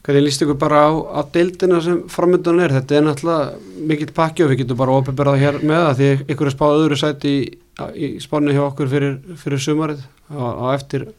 Hvernig 0.07 0.23
líst 0.23 0.41
ykkur 0.41 0.55
bara 0.55 0.87
á, 0.87 0.91
á 1.19 1.21
deildina 1.33 1.81
sem 1.81 1.97
framöndan 2.07 2.61
er? 2.63 2.71
Þetta 2.71 2.95
er 2.95 3.03
náttúrulega 3.03 3.53
mikill 3.89 4.13
pakki 4.15 4.43
og 4.43 4.49
við 4.51 4.61
getum 4.61 4.77
bara 4.79 4.95
ofinberðað 4.95 5.41
hér 5.41 5.57
með 5.59 5.81
það 5.83 5.97
því 5.97 6.07
ykkur 6.31 6.47
er 6.47 6.55
spáð 6.55 6.77
öðru 6.77 6.97
sæti 7.01 7.27
í, 7.27 7.41
í 7.95 8.13
spánu 8.23 8.55
hjá 8.55 8.63
okkur 8.65 8.91
fyrir, 8.91 9.17
fyrir 9.37 9.61
sumarið 9.61 10.05
á, 10.33 10.41
á 10.41 10.65
eftir, 10.73 11.09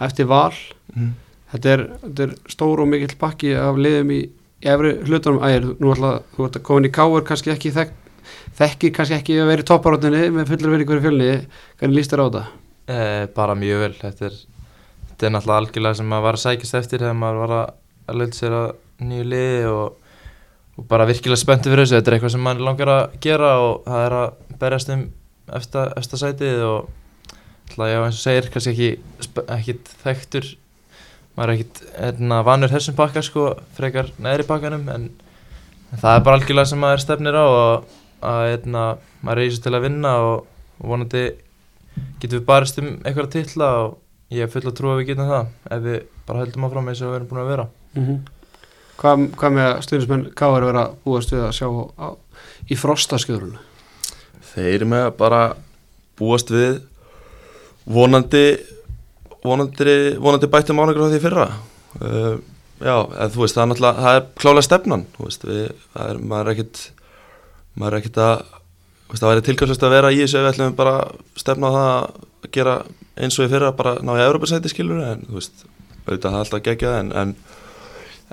eftir 0.00 0.28
val. 0.30 0.54
Mm. 0.94 1.14
Þetta 1.50 1.72
er, 1.74 1.82
þetta 2.04 2.26
er 2.26 2.36
stór 2.52 2.84
og 2.84 2.88
mikill 2.90 3.16
pakki 3.20 3.56
af 3.58 3.80
liðum 3.80 4.14
í, 4.14 4.20
í 4.62 4.70
efri 4.70 4.94
hlutunum. 5.08 5.42
Ægir, 5.44 5.72
nú 5.82 5.92
ætla 5.94 6.14
þú 6.36 6.46
ert 6.46 6.60
að 6.60 6.64
koma 6.68 6.82
inn 6.82 6.88
í 6.88 6.94
káur 6.94 7.26
kannski 7.26 7.52
ekki 7.52 7.74
þekk, 7.74 7.92
þekki 8.60 8.92
kannski 8.96 9.18
ekki 9.18 9.38
að 9.42 9.52
vera 9.52 9.66
í 9.66 9.68
topparóttinni 9.70 10.24
með 10.36 10.54
fullur 10.54 10.76
verið 10.76 10.90
hverju 10.90 11.06
fjölni. 11.08 11.30
Hvernig 11.80 11.98
líst 11.98 12.14
þér 12.14 12.24
á 12.24 12.26
þetta? 12.28 12.44
Eh, 12.90 13.26
bara 13.36 13.54
mjög 13.54 13.84
vel 13.84 13.92
þetta 14.00 14.24
er, 14.26 14.36
þetta 15.10 15.26
er 15.26 15.32
náttúrulega 15.34 15.62
algjörlega 15.62 15.98
sem 15.98 16.08
maður 16.10 16.24
var 16.26 16.38
að 16.38 16.42
sækjast 16.42 16.76
eftir 16.80 17.02
þegar 17.04 17.18
maður 17.20 17.40
var 17.44 17.52
að, 17.58 18.16
leita 18.18 18.38
sér 18.38 18.56
að 18.56 18.70
nýju 19.06 19.26
liði 19.30 19.60
og, 19.70 20.14
og 20.80 20.88
bara 20.90 21.06
virkilega 21.06 21.38
spenntu 21.38 21.70
fyrir 21.70 21.84
þessu 21.84 21.98
þetta 21.98 22.10
er 22.10 22.16
eitthvað 22.16 22.32
sem 22.34 22.42
maður 22.46 22.64
langar 22.66 22.92
að 22.94 23.14
gera 23.22 23.52
og 23.62 23.76
það 23.84 24.06
er 24.06 24.16
að 24.16 24.56
berjast 24.64 24.90
um 24.96 25.04
eftir, 25.56 26.20
sætið 26.22 26.64
og 26.66 26.88
ætla, 27.70 27.88
já, 27.90 27.98
eins 28.04 28.18
og 28.18 28.24
segir 28.24 28.50
kannski 28.52 28.72
ekki 28.74 29.44
ekkit 29.56 29.92
þekktur 30.04 30.48
maður 31.36 31.52
er 31.52 31.54
ekkit 31.56 31.82
hérna, 31.94 32.40
vanur 32.46 32.72
þessum 32.72 32.96
pakka 32.98 33.22
sko, 33.24 33.52
frekar 33.76 34.10
neðri 34.22 34.46
pakkanum 34.48 34.88
en, 34.92 35.06
en 35.90 36.02
það 36.02 36.16
er 36.16 36.24
bara 36.26 36.40
algjörlega 36.40 36.72
sem 36.72 36.82
maður 36.82 37.04
stefnir 37.04 37.38
á 37.38 37.44
og 37.46 37.94
að 38.30 38.42
hérna, 38.48 38.84
maður 39.22 39.42
er 39.42 39.50
þessu 39.50 39.64
til 39.66 39.76
að 39.76 39.86
vinna 39.86 40.16
og, 40.24 40.50
og 40.80 40.90
vonandi 40.94 41.24
getum 42.20 42.40
við 42.40 42.48
barist 42.48 42.82
um 42.82 42.90
einhverja 43.04 43.34
titla 43.38 43.70
og 43.84 44.34
ég 44.34 44.44
er 44.44 44.52
full 44.52 44.66
að 44.66 44.76
trúa 44.78 44.96
að 44.96 45.00
við 45.02 45.12
getum 45.12 45.30
það 45.30 45.72
ef 45.76 45.86
við 45.86 46.02
bara 46.26 46.44
höldum 46.44 46.68
áfram 46.68 46.92
eins 46.92 47.00
og 47.00 47.10
við 47.10 47.18
erum 47.20 47.32
búin 47.32 47.42
að 47.44 47.50
vera 47.54 47.70
Mm 47.90 48.20
hvað, 49.00 49.26
hvað 49.40 49.56
með 49.56 49.70
stuðnismenn 49.86 50.24
káur 50.36 50.66
vera 50.66 50.84
búast 51.04 51.32
við 51.32 51.44
að 51.46 51.56
sjá 51.56 51.68
á, 51.96 52.08
í 52.68 52.78
frostaskjörunu? 52.78 53.60
Þeir 54.54 54.86
með 54.90 55.08
að 55.08 55.16
bara 55.20 55.42
búast 56.20 56.52
við 56.52 56.80
vonandi 57.90 58.44
vonandi, 59.44 59.98
vonandi 60.20 60.50
bættum 60.52 60.80
ánagur 60.82 61.08
á 61.08 61.12
því 61.12 61.20
fyrra. 61.22 61.46
Uh, 61.96 62.40
Já, 62.80 62.94
eða, 62.96 63.26
þú 63.34 63.42
veist, 63.42 63.56
það 63.56 63.62
er 63.62 63.68
náttúrulega 63.70 64.04
það 64.04 64.14
er 64.16 64.22
klálega 64.40 64.64
stefnan 64.64 65.02
veist, 65.18 65.42
við, 65.44 65.64
það 65.92 66.06
er, 66.12 66.20
maður 66.30 66.46
er 66.46 66.54
ekkit 66.54 66.78
maður 67.76 67.92
er 67.92 68.00
ekkit 68.00 68.20
að 68.24 68.36
veist, 69.10 69.20
það 69.20 69.30
væri 69.30 69.42
tilkvæmst 69.48 69.84
að 69.84 69.92
vera 69.92 70.12
í 70.14 70.20
þessu 70.22 70.38
ef 70.38 70.46
við 70.46 70.50
ætlum 70.54 70.78
bara 70.78 70.94
stefna 71.42 71.68
á 71.68 71.72
það 71.74 71.90
að 71.90 72.48
gera 72.56 72.76
eins 73.20 73.36
og 73.36 73.44
í 73.44 73.50
fyrra 73.52 73.72
bara 73.76 73.92
ná 74.00 74.14
í 74.14 74.22
Európa-sæti 74.24 74.72
skilur 74.72 75.02
en 75.04 75.26
þú 75.26 75.36
veist, 75.36 75.66
auðvitað 76.06 76.24
það 76.24 76.38
er 76.38 76.40
alltaf 76.40 76.64
geggjað 76.70 76.96
en, 77.02 77.12
en 77.20 77.34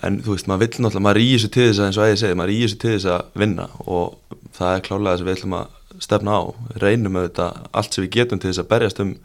en 0.08 0.22
þú 0.24 0.38
veist, 0.38 0.48
maður 0.48 0.64
vill 0.64 0.72
náttúrulega, 0.86 1.04
maður 1.10 1.20
er 1.20 1.26
í 1.26 1.30
þessu 1.34 1.52
þess 1.58 1.82
að 1.82 1.88
eins 1.90 2.00
og 2.00 2.08
ég 2.08 2.20
segi, 2.22 2.38
maður 2.38 2.54
er 2.54 2.56
í 2.56 2.64
þessu 2.64 2.82
þess 2.86 3.12
að 3.18 3.42
vinna 3.44 3.68
og 3.84 4.38
það 4.56 4.76
er 4.78 4.84
klálega 4.88 5.16
þess 5.18 5.26
að 5.26 5.28
við 5.28 5.38
ætlum 5.40 5.58
að 5.58 5.77
stefna 6.04 6.40
á, 6.40 6.42
reynum 6.82 7.18
auðvitað 7.20 7.62
allt 7.72 7.94
sem 7.94 8.06
við 8.06 8.14
getum 8.18 8.42
til 8.42 8.52
þess 8.52 8.64
að 8.64 8.70
berjast 8.74 9.02
um, 9.04 9.16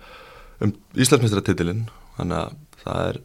um 0.63 0.75
Íslandsmeistaratitilinn 0.95 1.85
þannig 2.19 2.39
að 2.39 2.57
það 2.85 3.03
er 3.11 3.21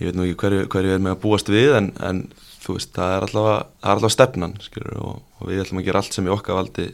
ég 0.00 0.08
veit 0.08 0.16
nú 0.16 0.26
ekki 0.26 0.40
hverju, 0.44 0.70
hverju 0.72 0.94
er 0.94 1.04
með 1.04 1.16
að 1.16 1.22
búast 1.24 1.52
við 1.52 1.76
en, 1.76 1.92
en 2.00 2.24
þú 2.60 2.78
veist, 2.78 2.94
það 2.96 3.14
er 3.16 3.28
allavega 3.28 3.60
það 3.60 3.90
er 3.90 3.94
allavega 3.94 4.16
stefnan, 4.16 4.56
skilur 4.64 4.98
og, 5.00 5.20
og 5.40 5.50
við 5.50 5.62
ætlum 5.64 5.82
að 5.82 5.86
gera 5.90 6.02
allt 6.02 6.16
sem 6.16 6.28
í 6.28 6.34
okkar 6.34 6.60
valdi 6.60 6.88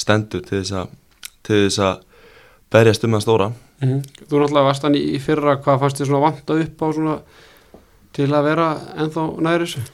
stendur 0.00 0.44
til 0.46 0.60
þess 0.60 0.76
að 0.82 0.94
til 1.46 1.64
þess 1.64 1.82
að 1.88 2.06
berjast 2.70 3.04
um 3.08 3.16
það 3.16 3.26
stóra 3.26 3.50
Mhm. 3.80 4.02
Þú 4.28 4.42
náttúrulega 4.42 4.66
varst 4.66 4.84
hann 4.84 4.96
í, 4.98 5.16
fyrra, 5.24 5.56
hvað 5.64 5.78
fannst 5.80 6.00
þið 6.00 6.10
svona 6.10 6.24
vanta 6.26 6.56
upp 6.60 6.82
á 6.84 6.86
svona 6.92 7.14
til 8.12 8.26
að 8.28 8.48
vera 8.50 8.66
ennþá 9.00 9.24
næri 9.46 9.64
þessu? 9.64 9.84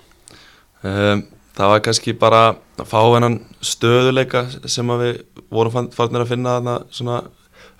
um, 0.83 1.23
það 1.57 1.73
var 1.73 1.83
kannski 1.87 2.15
bara 2.19 2.43
að 2.77 2.91
fá 2.91 3.01
hennan 3.15 3.41
stöðuleika 3.65 4.45
sem 4.69 4.93
við 5.01 5.23
vorum 5.53 5.91
farnir 5.95 6.25
að 6.25 6.33
finna 6.35 6.59
þarna 6.61 7.19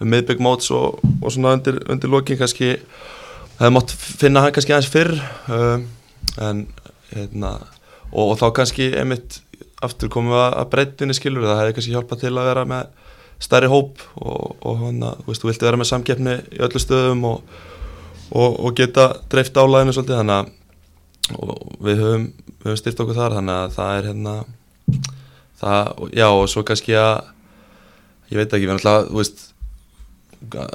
um 0.01 0.11
miðbygg 0.13 0.43
móts 0.45 0.71
og, 0.75 1.01
og 1.23 1.33
svona 1.33 1.55
undir, 1.57 1.81
undir 1.91 2.13
lokin 2.13 2.39
kannski 2.41 2.75
hefði 3.57 3.73
mátt 3.73 3.95
finna 3.97 4.45
hann 4.45 4.55
kannski 4.57 4.75
aðeins 4.77 4.93
fyrr 4.93 5.15
um, 5.53 5.87
en 6.43 6.67
hérna 7.13 7.57
og, 8.13 8.33
og 8.33 8.37
þá 8.41 8.47
kannski 8.61 8.91
einmitt 8.97 9.41
aftur 9.85 10.11
komum 10.13 10.35
við 10.35 10.43
að, 10.45 10.69
breytinni 10.73 11.17
skilur 11.17 11.47
það 11.47 11.63
hefði 11.63 11.77
kannski 11.79 11.95
hjálpað 11.97 12.23
til 12.25 12.35
að 12.35 12.51
vera 12.51 12.67
með 12.69 12.93
stærri 13.47 13.69
hóp 13.69 14.01
og, 14.17 14.57
og 14.65 14.79
hana, 14.81 15.13
þú 15.21 15.31
veist, 15.31 15.43
þú 15.43 15.51
vilti 15.51 15.69
vera 15.69 15.81
með 15.81 15.91
samkeppni 15.91 16.37
í 16.57 16.61
öllu 16.65 16.81
stöðum 16.81 17.25
og, 17.29 17.57
geta 18.79 19.11
dreift 19.33 19.57
álæðinu 19.57 19.97
svolítið 19.97 20.21
þannig 20.23 20.39
að 20.41 20.55
við 21.85 22.01
höfum, 22.05 22.27
við 22.67 22.73
höfum 22.73 22.83
styrt 22.83 23.03
okkur 23.05 23.19
þar 23.21 23.37
þannig 23.39 23.57
að 23.61 23.75
það 23.77 23.97
er 23.97 24.09
hérna 24.11 24.35
það, 25.61 25.91
já 26.19 26.27
og 26.27 26.49
svo 26.51 26.65
kannski 26.67 26.97
að 26.99 27.15
ég 28.33 28.41
veit 28.41 28.51
ekki, 28.51 28.67
við 28.67 28.73
erum 28.73 28.81
alltaf 28.81 29.07
þú 29.07 29.21
veist, 29.21 29.45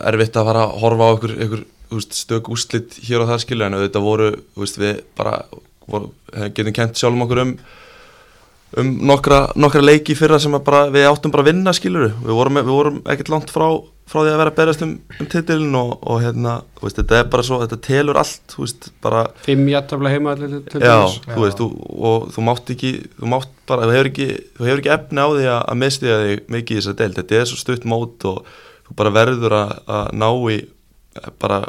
erfitt 0.07 0.39
að 0.39 0.50
fara 0.50 0.63
að 0.65 0.75
horfa 0.81 1.10
á 1.12 1.15
ykkur, 1.17 1.36
ykkur 1.45 1.63
veist, 1.91 2.15
stök 2.15 2.50
úrslit 2.53 2.98
hér 3.03 3.25
og 3.25 3.31
þar 3.31 3.43
skilja 3.43 3.67
en 3.67 3.77
auðvitað 3.77 4.07
voru, 4.07 4.31
þú 4.55 4.63
veist, 4.63 4.79
við 4.81 5.03
bara 5.19 5.36
voru, 5.91 6.12
getum 6.55 6.77
kent 6.77 7.00
sjálfum 7.01 7.25
okkur 7.27 7.43
um 7.43 7.53
um 8.79 8.91
nokkra, 9.09 9.39
nokkra 9.59 9.81
leiki 9.83 10.15
fyrra 10.15 10.37
sem 10.39 10.53
að 10.55 10.63
bara, 10.67 10.81
við 10.93 11.07
áttum 11.09 11.31
bara 11.33 11.43
að 11.43 11.49
vinna 11.51 11.73
skilur 11.75 12.13
við 12.13 12.35
vorum, 12.37 12.59
við 12.61 12.69
vorum 12.71 12.99
ekkert 13.11 13.31
langt 13.33 13.51
frá, 13.51 13.65
frá 14.07 14.19
því 14.21 14.31
að 14.31 14.39
vera 14.41 14.53
að 14.53 14.57
berast 14.61 14.85
um, 14.85 14.93
um 15.19 15.29
titilin 15.33 15.75
og, 15.79 15.91
og 16.07 16.21
hérna, 16.23 16.53
veist, 16.79 16.99
þetta 17.01 17.17
er 17.19 17.29
bara 17.33 17.45
svo 17.47 17.59
þetta 17.63 17.79
telur 17.87 18.19
allt, 18.21 18.41
þú 18.53 18.63
veist, 18.63 18.87
bara 19.03 19.25
Fimm 19.43 19.67
jættaflega 19.71 20.15
heima 20.15 20.37
til 20.39 20.61
Já, 20.79 20.95
dæmis. 20.95 21.19
þú 21.27 21.43
veist, 21.43 21.59
þú, 21.59 21.69
og 22.11 22.29
þú 22.35 22.45
mátt 22.47 22.73
ekki 22.75 22.93
þú 23.19 23.31
mátt 23.35 23.51
bara, 23.71 23.89
þú 23.89 23.97
hefur 23.97 24.11
ekki, 24.13 24.29
þú 24.55 24.69
hefur 24.69 24.83
ekki 24.83 24.93
efni 24.95 25.25
á 25.25 25.27
því 25.35 25.45
að, 25.51 25.61
að 25.61 25.81
mistiða 25.83 26.21
þig 26.25 26.43
mikið 26.55 26.77
í 26.77 26.81
þessa 26.81 26.97
deild 27.03 27.19
þetta 27.19 27.41
er 27.41 27.51
svo 27.51 27.59
stutt 27.59 27.87
mót 27.91 28.27
og 28.31 28.41
þú 28.87 28.97
bara 29.03 29.15
verður 29.19 29.57
að, 29.59 29.75
að 29.99 30.15
ná 30.23 30.29
í 30.55 30.61
eh, 31.19 31.31
bara 31.43 31.61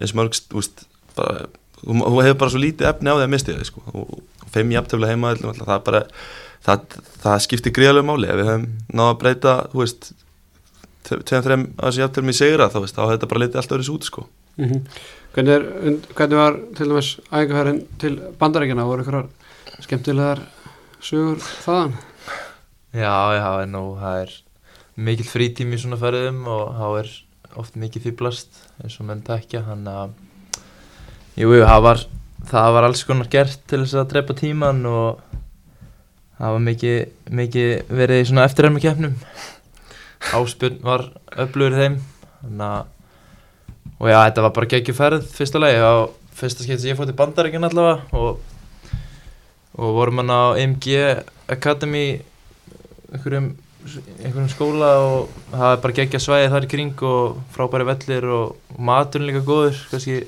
eins 0.00 0.14
mörgst, 0.18 0.50
þú 0.50 0.62
veist 0.62 0.84
bara, 1.14 1.46
þú, 1.80 1.96
þú 2.00 2.22
hefur 2.24 2.38
bara 2.44 2.52
svo 2.54 2.62
lítið 2.62 2.88
efni 2.90 3.10
á 3.10 3.16
því 3.18 3.26
að 3.26 3.32
mistiða 3.34 3.60
þig 3.62 3.70
sko, 3.70 3.82
og, 3.94 4.14
og 4.44 4.50
fimm 4.54 4.72
jafntöfla 4.74 5.10
heima 5.10 5.34
það 5.40 5.74
er 5.76 5.84
bara, 5.86 6.02
það, 6.66 6.98
það 7.24 7.38
skiptir 7.46 7.74
gríðarlega 7.76 8.08
máli, 8.10 8.28
ef 8.30 8.40
við 8.40 8.50
hefum 8.50 8.66
náða 8.92 9.14
að 9.14 9.20
breyta, 9.24 9.54
þú 9.72 9.82
veist 9.84 10.10
tveim, 11.10 11.42
þreim 11.46 11.64
að 11.78 11.86
þessi 11.88 12.02
jafntöflum 12.04 12.32
í 12.32 12.36
segra, 12.40 12.68
þá 12.70 12.78
veist, 12.84 12.96
þá 12.98 13.02
hefur 13.04 13.16
þetta 13.16 13.30
bara 13.32 13.42
litið 13.44 13.60
allt 13.62 13.74
öðru 13.78 13.96
út, 13.96 14.10
sko 14.12 14.26
Mhm. 14.60 14.80
hvernig, 15.32 15.52
er, 15.54 15.62
hvernig 16.18 16.36
var 16.36 16.56
til 16.76 16.86
dæmis 16.90 17.08
æfingarferðin 17.30 17.78
til 18.02 18.16
bandarækjana 18.40 18.84
voru 18.84 19.04
ykkur 19.06 19.28
skemmtilegar 19.86 20.42
sögur 21.00 21.38
þaðan? 21.64 21.94
Já, 22.92 23.14
já, 23.38 23.46
en 23.62 23.72
nú, 23.72 23.82
það 24.02 24.24
er 24.26 24.34
mikill 25.00 25.30
frítími 25.30 25.78
í 25.78 25.80
svona 25.80 25.96
ferðum 26.02 26.42
og 26.50 26.74
það 26.76 26.98
er 27.04 27.12
oft 27.62 27.78
mikið 27.80 28.08
fýblast 28.10 28.58
eins 28.82 28.98
og 29.00 29.06
menn 29.08 29.22
tekja, 29.24 29.62
þannig 29.70 29.96
að 30.02 30.12
jú, 31.40 31.50
jú, 31.56 31.64
það 31.64 31.82
var, 31.88 32.04
það 32.52 32.70
var 32.76 32.88
alls 32.88 33.04
konar 33.08 33.32
gert 33.32 33.58
til 33.70 33.82
þess 33.82 33.98
að 34.02 34.12
drepa 34.14 34.36
tíman 34.38 34.84
og 34.90 35.40
það 36.36 36.54
var 36.56 36.64
mikið, 36.68 37.00
mikið 37.40 37.92
verið 38.02 38.22
í 38.22 38.30
svona 38.30 38.46
eftirhermi 38.48 38.84
keppnum 38.84 39.18
Áspjörn 40.36 40.80
var 40.84 41.08
öflugur 41.40 41.78
þeim 41.80 42.00
þannig 42.40 42.66
að 42.70 42.96
og 44.00 44.08
já, 44.08 44.16
þetta 44.24 44.44
var 44.46 44.52
bara 44.56 44.70
geggjuferð 44.74 45.24
fyrsta 45.28 45.60
lagi. 45.60 45.80
Á 45.80 46.08
fyrsta 46.40 46.64
skeitt 46.64 46.80
sem 46.80 46.92
ég 46.92 46.98
fótt 46.98 47.12
í 47.12 47.16
bandaríkinn 47.16 47.66
allavega 47.68 48.16
og, 48.16 48.38
og 49.76 49.96
vorum 49.98 50.22
hann 50.22 50.32
á 50.32 50.56
MG 50.56 51.02
Academy 51.52 52.04
einhverjum, 53.10 53.50
einhverjum 54.22 54.48
skóla 54.52 54.90
og 55.04 55.34
það 55.52 55.74
er 55.74 55.82
bara 55.84 55.96
geggja 55.98 56.22
svæði 56.22 56.52
þar 56.54 56.66
í 56.68 56.70
kring 56.72 57.04
og 57.10 57.40
frábæri 57.52 57.88
vellir 57.90 58.28
og, 58.32 58.54
og 58.72 58.80
maturinn 58.88 59.28
líka 59.28 59.44
góður 59.44 59.82
kannski 59.90 60.22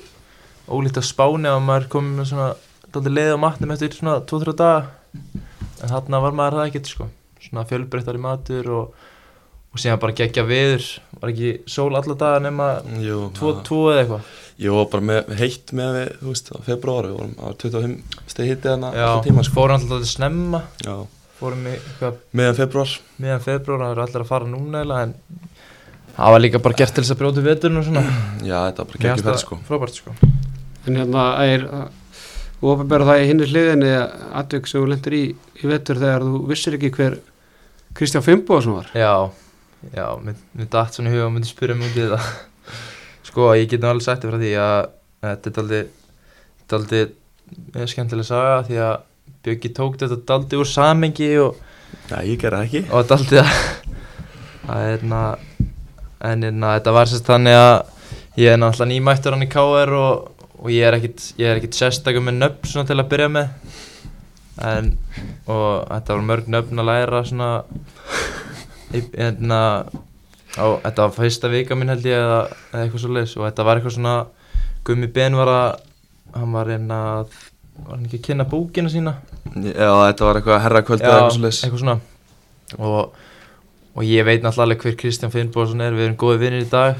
ólíkt 0.67 0.99
að 0.99 1.09
spáni 1.09 1.49
að 1.51 1.63
maður 1.65 1.89
komið 1.91 2.19
með 2.19 2.29
svona 2.31 2.51
leið 2.93 3.33
á 3.35 3.37
matnum 3.41 3.73
eftir 3.73 3.95
svona 3.97 4.19
2-3 4.29 4.53
daga. 4.59 4.85
En 5.83 5.91
þarna 5.91 6.21
var 6.23 6.37
maður 6.37 6.59
það 6.59 6.69
ekkert 6.69 6.91
sko. 6.91 7.09
Svona 7.43 7.65
fjölbreyttari 7.67 8.21
matur 8.21 8.69
og, 8.71 9.09
og 9.73 9.81
síðan 9.81 9.99
bara 9.99 10.15
geggja 10.15 10.45
viður 10.47 10.85
var 11.19 11.33
ekki 11.33 11.51
sól 11.69 11.91
alla 11.97 12.15
daga 12.19 12.43
nema 12.45 12.67
Jú, 13.03 13.25
2-2 13.35 13.81
eða 13.91 14.03
eitthvað? 14.03 14.29
Var 14.63 14.87
bara 14.93 15.05
með, 15.09 15.33
heitt 15.41 15.73
með 15.75 15.97
við, 15.97 16.11
þú 16.21 16.29
veist, 16.29 16.53
á 16.53 16.57
februar, 16.63 17.09
við 17.09 17.17
vorum 17.17 17.33
á 17.41 17.47
25 17.59 17.95
steg 18.31 18.51
hitti 18.51 18.69
þarna 18.69 18.91
alltaf 18.93 19.25
tíma, 19.25 19.43
sko. 19.43 19.55
fórum 19.57 19.79
alltaf 19.79 20.03
til 20.05 20.11
snemma. 20.13 20.61
Já, 20.85 20.93
fórum 21.41 21.65
í 21.67 21.73
eitthvað 21.73 22.21
meðan 22.39 22.59
februar. 22.61 22.93
miðan 23.17 23.43
februar 23.43 23.83
það 23.83 23.95
eru 23.95 24.05
allir 24.05 24.23
að 24.23 24.29
fara 24.29 24.51
núna 24.53 24.83
eiginlega 24.83 25.09
en 25.09 25.17
það 26.13 26.37
var 26.37 26.45
líka 26.45 26.63
bara 26.63 26.79
gert 26.79 26.95
til 26.95 27.03
þess 27.03 27.17
að 27.17 27.21
brjóta 27.23 27.45
veturinn 27.49 27.81
og 27.81 27.89
svona. 27.89 28.05
Já, 28.45 28.57
þetta 28.69 28.85
var 28.85 28.91
bara 28.93 29.03
ferð, 29.09 29.27
það 29.27 29.41
sko. 29.43 29.59
frábært 29.67 29.99
sko 29.99 30.15
En 30.87 30.97
hérna 30.99 31.27
er 31.47 31.67
þú 32.59 32.73
ofinbæra 32.73 33.07
það 33.07 33.21
í 33.21 33.29
hinni 33.29 33.47
hliðinni 33.51 33.93
aðveg 34.39 34.67
sem 34.69 34.81
þú 34.81 34.89
lendur 34.91 35.15
í, 35.17 35.23
í 35.35 35.69
vetur 35.69 36.01
þegar 36.01 36.25
þú 36.27 36.41
vissir 36.49 36.77
ekki 36.77 36.91
hver 36.97 37.17
Kristján 37.93 38.25
Fimboðsson 38.25 38.79
var 38.79 38.91
já, 38.97 39.13
já, 39.93 40.05
mér, 40.23 40.37
mér 40.57 40.69
datt 40.73 40.95
svona 40.95 41.11
í 41.11 41.13
huga 41.13 41.27
og 41.27 41.33
myndi 41.35 41.49
spyrja 41.51 41.77
mig 41.77 41.91
út 41.91 41.99
í 41.99 42.05
þetta 42.07 42.21
sko, 43.29 43.49
ég 43.59 43.67
get 43.71 43.83
nú 43.83 43.91
alveg 43.91 44.07
sagt 44.07 44.25
frá 44.27 44.39
því 44.39 44.53
að 44.63 44.77
þetta 45.27 45.51
er 45.51 45.57
daldi 45.57 45.81
daldi 46.73 47.01
eh, 47.03 47.87
skemmtileg 47.91 48.29
saga 48.29 48.61
því 48.69 48.79
að 48.89 48.95
Bjöggi 49.43 49.73
tók 49.75 49.97
þetta 49.99 50.17
daldi 50.27 50.55
úr 50.59 50.67
samengi 50.67 51.29
og, 51.43 51.57
Já, 52.07 52.21
ég 52.23 52.37
gerði 52.39 52.59
það 52.59 52.63
ekki. 52.63 52.81
og 52.95 53.09
daldi 53.09 53.39
að 53.41 53.49
það 54.63 54.85
er 54.93 55.03
na 55.11 55.23
en 56.23 56.45
na, 56.61 56.77
þetta 56.77 56.93
var 56.95 57.11
sérst 57.11 57.27
þannig 57.27 57.57
að 57.59 58.39
ég 58.39 58.53
er 58.53 58.61
náttúrulega 58.61 58.89
nýmættur 58.93 59.35
hann 59.35 59.43
í 59.43 59.49
KR 59.51 59.93
og, 59.99 60.29
og 60.63 60.71
ég 60.71 60.87
er 60.87 60.95
er 60.95 61.59
ekkit 61.59 61.75
sérstakum 61.77 62.29
með 62.29 62.39
nöfn 62.39 62.69
svona 62.71 62.87
til 62.87 62.99
að 63.01 63.09
byrja 63.11 63.29
með. 63.35 63.47
En 64.63 64.91
og 65.49 65.87
þetta 65.89 66.15
var 66.15 66.25
mörg 66.29 66.49
nöfn 66.53 66.79
að 66.79 66.89
læra 66.91 67.23
svona 67.27 67.49
í- 68.93 69.09
hérna 69.17 69.59
á, 70.55 70.65
þetta 70.85 71.07
var 71.07 71.15
fyrsta 71.17 71.49
vika 71.51 71.75
mín 71.75 71.89
held 71.91 72.05
ég 72.05 72.15
eða, 72.19 72.41
eða 72.71 72.83
eitthvað 72.85 73.03
svo 73.03 73.13
leis 73.17 73.33
og 73.37 73.47
þetta 73.47 73.65
var 73.67 73.79
eitthvað 73.81 73.97
svona 73.97 74.15
Gummi 74.83 75.07
Ben 75.15 75.35
var 75.39 75.47
að 75.47 75.79
hann 76.35 76.51
var 76.53 76.67
reyna 76.67 76.99
að 77.23 77.35
var 77.83 77.95
hann 77.95 78.05
ekki 78.05 78.19
að 78.19 78.25
kynna 78.27 78.45
bókina 78.51 78.89
sína? 78.91 79.13
Já, 79.55 79.89
þetta 79.89 80.25
var 80.27 80.39
eitthvað 80.39 80.63
herrakvöld 80.65 81.01
eða 81.01 81.13
eitthvað 81.17 81.37
svo 81.37 81.43
leys. 81.45 81.61
eitthvað 81.63 81.83
svona. 81.83 81.95
Og, 82.77 83.15
og 83.95 84.03
ég 84.05 84.25
veit 84.27 84.43
náttúrulega 84.45 84.83
hver 84.85 84.97
Kristján 84.99 85.33
Finnbóðsson 85.33 85.81
er. 85.85 85.95
Við 85.97 86.05
erum 86.07 86.19
góði 86.21 86.41
vinnir 86.43 86.65
í 86.67 86.69
dag. 86.69 86.99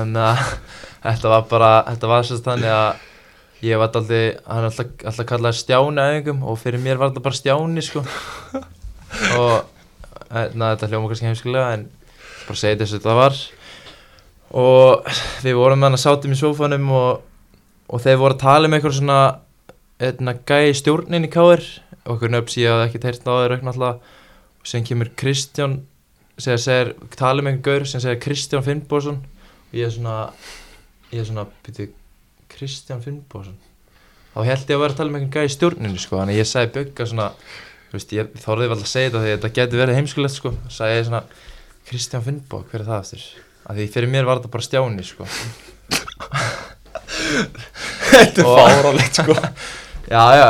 En 0.00 0.16
uh, 0.18 0.42
þetta 1.02 1.32
var 1.32 1.46
bara 1.50 1.70
þetta 1.88 2.10
var 2.10 2.26
sérst 2.26 2.46
þannig 2.46 2.72
að 2.74 3.06
ég 3.64 3.78
var 3.80 3.88
alltaf, 3.88 4.10
hann 4.10 4.62
er 4.62 4.68
alltaf, 4.68 4.92
alltaf 5.04 5.28
kallaði 5.28 5.58
Stjáni 5.58 6.04
æfingum 6.04 6.44
og 6.46 6.58
fyrir 6.60 6.82
mér 6.82 7.00
var 7.00 7.10
þetta 7.10 7.24
bara 7.24 7.38
Stjáni 7.38 7.84
sko. 7.84 8.04
Og 9.38 9.54
na, 10.28 10.74
þetta 10.74 10.90
hljóma 10.90 11.08
kannski 11.10 11.26
heimskilega 11.26 11.72
en 11.74 11.88
bara 12.44 12.60
segið 12.60 12.84
þess 12.84 12.94
að 12.94 13.00
þetta 13.00 13.16
var. 13.18 13.40
Og 14.58 15.10
við 15.44 15.58
vorum 15.58 15.80
með 15.80 15.88
hann 15.88 15.98
að 15.98 16.04
sátum 16.04 16.34
í 16.34 16.38
sófanum 16.38 16.92
og, 16.94 17.24
og 17.88 18.04
þeir 18.04 18.20
voru 18.20 18.36
að 18.36 18.44
tala 18.44 18.68
um 18.68 18.76
eitthvað 18.76 18.98
svona 19.00 19.18
eitna, 19.98 20.36
gæi 20.46 20.76
stjórnin 20.78 21.26
í 21.26 21.32
káir 21.32 21.64
og 22.04 22.14
eitthvað 22.14 22.34
nöfn 22.36 22.68
hafði 22.70 22.86
ekki 22.86 23.02
teirt 23.02 23.26
náður 23.26 23.56
eitthvað 23.56 23.74
alltaf 23.74 24.14
og 24.58 24.70
sem 24.70 24.84
kemur 24.86 25.10
Kristján 25.18 25.80
segir, 26.38 26.62
segir, 26.62 26.94
tala 27.18 27.42
um 27.42 27.50
einhvern 27.50 27.64
gaur 27.66 27.88
sem 27.88 28.02
segir 28.02 28.20
Kristján 28.22 28.64
Finnbósson 28.64 29.18
og 29.18 29.76
ég 29.76 29.88
er 29.88 29.94
svona 29.94 30.30
ég 31.12 31.22
er 31.22 31.28
svona, 31.28 31.46
byrju 31.66 31.90
Kristján 32.48 33.04
Finnbósson 33.04 33.56
þá 34.34 34.44
held 34.44 34.70
ég 34.70 34.76
að 34.76 34.84
vera 34.84 34.92
að 34.94 35.00
tala 35.00 35.12
um 35.12 35.18
einhvern 35.18 35.34
gæi 35.34 35.48
í 35.48 35.56
stjórninu 35.56 36.00
sko 36.00 36.20
þannig 36.20 36.36
að 36.36 36.42
ég 36.42 36.48
sagði 36.48 36.74
bygga 36.78 37.08
svona 37.10 37.32
veist, 37.92 38.12
ég 38.12 38.32
þorðið 38.42 38.72
vel 38.72 38.78
að 38.78 38.90
segja 38.90 39.08
þetta 39.10 39.22
því 39.22 39.34
þetta 39.34 39.50
getur 39.58 39.82
verið 39.82 39.98
heimskulegt 39.98 40.36
sko. 40.36 40.52
Sagði 40.72 40.98
ég 40.98 41.08
svona, 41.08 41.22
Kristján 41.88 42.24
Finnbó, 42.26 42.62
hver 42.68 42.82
er 42.82 42.88
það 42.88 43.02
aftur? 43.02 43.26
Af 43.68 43.78
því 43.78 43.88
fyrir 43.94 44.12
mér 44.12 44.28
var 44.28 44.40
þetta 44.40 44.52
bara 44.54 44.66
stjáni 44.66 45.06
sko. 45.06 45.28
Þetta 48.08 48.44
er 48.44 48.48
fáralegt, 48.48 49.20
sko. 49.22 49.36
já, 50.14 50.22
já, 50.36 50.48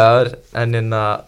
en 0.62 0.80
en 0.82 0.96
að 0.98 1.26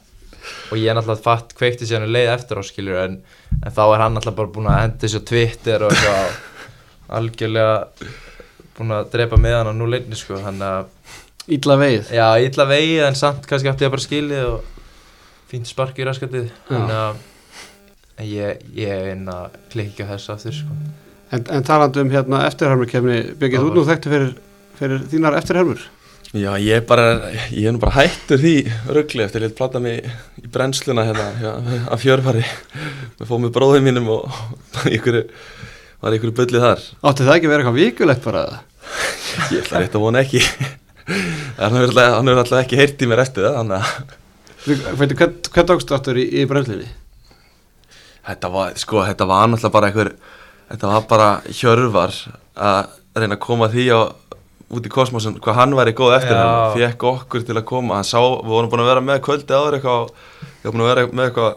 og 0.70 0.78
ég 0.78 0.88
er 0.88 0.96
náttúrulega 0.96 1.22
fatt 1.22 1.52
kveikti 1.58 1.86
síðan 1.86 2.06
um 2.06 2.12
leið 2.14 2.28
eftir 2.32 2.58
á 2.58 2.62
skilur 2.64 2.98
en, 3.02 3.16
en 3.58 3.74
þá 3.74 3.80
er 3.84 4.02
hann 4.04 4.14
náttúrulega 4.16 4.38
bara 4.38 4.52
búin 4.54 4.68
að 4.70 4.92
þessu 5.02 5.20
á 5.20 5.28
Twitter 5.30 5.84
og 5.86 6.04
algjörlega 7.18 7.74
búin 8.80 8.96
að 8.96 9.10
drepa 9.14 9.38
með 9.40 9.58
hann 9.58 9.70
á 9.70 9.74
nú 9.76 9.88
leikni 9.90 10.18
sko 10.18 10.40
þannig 10.42 10.66
að 10.66 11.18
Ítla 11.50 11.74
veið 11.80 12.10
já, 12.14 12.26
illa 12.44 12.64
vegið 12.68 13.06
en 13.08 13.16
samt 13.18 13.46
kannski 13.48 13.70
átti 13.70 13.86
ég 13.86 13.90
bara 13.90 14.04
skilið 14.04 14.42
og 14.52 14.80
fínt 15.50 15.66
spark 15.66 15.98
í 15.98 16.06
raskatið. 16.06 16.50
Þannig 16.68 16.98
að 17.00 17.22
en 18.20 18.28
ég, 18.28 18.66
ég 18.76 18.92
er 18.92 19.14
inn 19.14 19.30
að 19.32 19.56
klikka 19.72 20.06
þessu 20.10 20.34
aftur 20.34 20.56
sko. 20.60 20.76
En, 21.30 21.46
en 21.46 21.64
talandi 21.66 22.02
um 22.02 22.12
hérna 22.12 22.44
eftirhermurkefni, 22.48 23.18
Birgir, 23.38 23.62
þú 23.62 23.72
nú 23.74 23.86
þekktu 23.88 24.12
fyrir, 24.12 24.30
fyrir 24.78 25.02
þínar 25.10 25.38
eftirhermur. 25.40 25.82
Já, 26.30 26.52
ég 26.62 26.78
er 26.78 26.84
bara, 26.86 27.06
ég 27.50 27.66
er 27.66 27.74
nú 27.74 27.80
bara 27.82 27.96
hættur 27.96 28.38
því 28.38 28.54
ruggli 28.94 29.24
eftir 29.24 29.42
að 29.42 29.48
ég 29.48 29.56
plata 29.58 29.82
mig 29.82 30.04
í 30.38 30.50
brennsluna 30.52 31.06
hérna 31.08 31.54
að 31.90 32.02
fjörfari. 32.04 32.44
Við 33.18 33.26
fóðum 33.26 33.48
með 33.48 33.54
bróðum 33.56 33.88
mínum 33.88 34.10
og 34.14 34.42
ykkur, 34.90 35.22
var 36.02 36.18
ykkur 36.18 36.34
bullið 36.38 36.66
þar. 36.66 36.84
Átti 37.10 37.26
það 37.26 37.36
ekki 37.36 37.50
að 37.50 37.54
vera 37.54 37.64
eitthvað 37.64 37.80
vikulegt 37.80 38.26
bara? 38.26 38.44
það? 38.46 38.66
Ég 39.54 39.60
ætla 39.62 39.82
rétt 39.82 39.96
að 39.96 40.04
vona 40.04 40.24
ekki 40.24 40.42
hann 41.60 41.76
hefur 41.76 41.90
alltaf, 41.90 42.32
alltaf 42.34 42.58
ekki 42.62 42.80
heyrt 42.80 43.02
í 43.02 43.10
mér 43.10 43.24
eftir 43.24 43.46
það 43.46 43.58
þannig 43.60 43.76
að 43.78 44.16
hvern, 45.00 45.36
hvern 45.50 45.70
dagstu 45.72 45.96
áttur 45.96 46.20
í, 46.20 46.26
í 46.40 46.46
brennslinni? 46.50 46.88
þetta 48.26 48.50
var, 48.52 48.74
sko, 48.78 49.04
þetta 49.08 49.28
var 49.28 49.48
náttúrulega 49.50 49.74
bara 49.76 49.90
einhver 49.90 50.12
þetta 50.70 50.92
var 50.92 51.06
bara 51.10 51.30
hjörvar 51.48 52.16
að 52.54 52.90
reyna 53.18 53.36
að 53.36 53.44
koma 53.44 53.70
því 53.72 53.86
á 53.90 54.00
út 54.70 54.86
í 54.86 54.92
kosmosun, 54.92 55.40
hvað 55.42 55.56
hann 55.58 55.72
væri 55.74 55.94
góð 55.98 56.14
eftir 56.20 56.36
Já. 56.36 56.42
hann 56.46 56.76
fekk 56.78 57.06
okkur 57.10 57.46
til 57.46 57.56
að 57.58 57.66
koma, 57.66 57.96
hann 57.98 58.06
sá 58.06 58.20
við 58.20 58.52
vorum 58.52 58.70
búin 58.70 58.84
að 58.84 58.92
vera 58.92 59.02
með 59.02 59.22
kvöldi 59.26 59.56
áður 59.56 59.78
eitthvað 59.78 60.12
var 60.62 60.76
búin 60.76 60.84
að 60.84 60.90
vera 60.92 61.06
með 61.10 61.24
eitthvað 61.26 61.56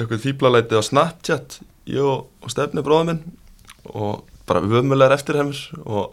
eitthvað 0.00 0.24
þýblalæti 0.24 0.80
á 0.80 0.82
Snapchat 0.82 1.60
ég 1.90 2.02
og, 2.02 2.26
og 2.42 2.52
stefni 2.52 2.82
bróðum 2.86 3.12
minn 3.12 3.22
og 3.94 4.24
bara 4.48 4.64
ömulegar 4.64 5.14
eftirheimur 5.14 5.60
og, 5.84 6.10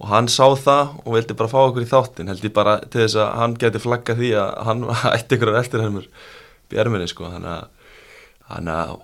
og 0.00 0.08
hann 0.08 0.30
sá 0.32 0.46
það 0.56 0.94
og 1.04 1.12
vildi 1.16 1.36
bara 1.36 1.52
fá 1.52 1.58
okkur 1.60 1.84
í 1.84 1.90
þáttin 1.90 2.30
held 2.32 2.44
ég 2.46 2.54
bara 2.56 2.78
til 2.86 3.02
þess 3.04 3.18
að 3.20 3.34
hann 3.42 3.56
geti 3.60 3.82
flagga 3.82 4.16
því 4.16 4.30
að 4.40 4.50
hann 4.68 4.86
ætti 5.16 5.36
ykkur 5.36 5.52
eftirheimur 5.60 6.08
í 6.70 6.80
erminni 6.80 7.10
sko. 7.10 7.28
Þannig 7.34 7.52
að, 7.58 8.96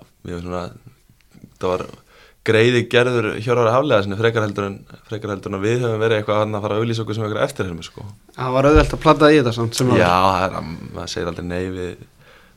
það 1.61 1.71
var 1.71 1.87
greiði 2.47 2.85
gerður 2.91 3.33
hjörvara 3.43 3.75
haflega 3.75 4.19
frekar 4.21 4.45
heldur 4.47 4.69
en, 4.69 4.77
frekar 5.11 5.33
heldur 5.35 5.55
en 5.57 5.63
við 5.65 5.81
höfum 5.83 6.03
verið 6.03 6.21
eitthvað 6.21 6.45
að 6.47 6.61
fara 6.65 6.77
að 6.77 6.83
auðlýsa 6.83 7.03
okkur 7.03 7.17
sem 7.17 7.25
eitthvað 7.27 7.47
eftirheimur 7.49 7.87
sko. 7.89 8.05
Það 8.37 8.53
var 8.57 8.69
auðvelt 8.71 8.95
að 8.95 9.03
plata 9.03 9.31
í 9.33 9.41
þetta 9.41 9.55
samt 9.57 9.79
sem 9.79 9.91
að 9.91 10.01
Já, 10.03 10.13
það 10.27 10.45
er 10.45 10.55
að 10.61 10.69
maður 10.95 11.11
segir 11.13 11.31
aldrei 11.33 11.49
nei 11.49 11.65
við, 11.75 12.05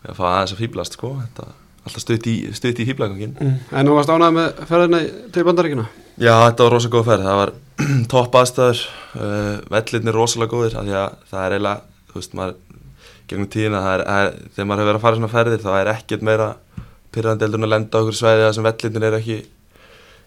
við 0.03 0.11
að 0.13 0.19
fá 0.19 0.25
aðeins 0.29 0.53
að 0.53 0.61
fýblast 0.61 0.97
sko. 0.99 1.11
Þetta 1.23 1.47
alltaf 1.89 2.03
stutt 2.03 2.29
í, 2.29 2.35
í 2.83 2.87
hýblagangin 2.91 3.35
Mm. 3.39 3.57
En 3.71 3.87
þú 3.87 3.95
varst 3.97 4.11
ánægð 4.13 4.35
með 4.35 4.61
ferðina 4.69 4.99
til 5.33 5.45
bandaríkina? 5.47 5.87
Já, 6.19 6.33
þetta 6.45 6.65
var 6.65 6.73
rosa 6.75 6.91
góð 6.91 7.05
ferð, 7.07 7.25
það 7.25 7.39
var 7.39 7.51
topp 8.11 8.35
aðstæður, 8.39 8.81
uh, 9.19 9.53
vellirnir 9.71 10.15
rosalega 10.15 10.53
góðir 10.53 10.79
af 10.79 10.87
því 10.87 10.97
að 10.99 11.13
það 11.29 11.45
er 11.45 11.55
eiginlega, 11.55 12.01
þú 12.09 12.19
veist, 12.19 12.35
maður 12.39 12.57
gegnum 13.29 13.49
tíðina, 13.53 13.83
er, 13.93 14.03
er, 14.03 14.31
þegar 14.55 14.67
maður 14.69 14.81
hefur 14.81 14.89
verið 14.89 14.99
að 14.99 15.05
fara 15.05 15.19
svona 15.19 15.31
ferðir 15.33 15.63
þá 15.63 15.71
er 15.77 15.91
ekkert 15.93 16.25
meira 16.25 16.49
pyrrandi 17.13 17.45
heldur 17.45 17.61
en 17.61 17.67
að 17.67 17.73
lenda 17.73 17.99
á 17.99 18.01
okkur 18.01 18.17
svæði 18.17 18.45
þar 18.45 18.55
sem 18.57 18.67
vellirnir 18.67 19.07
er 19.07 19.17
ekki, 19.19 19.37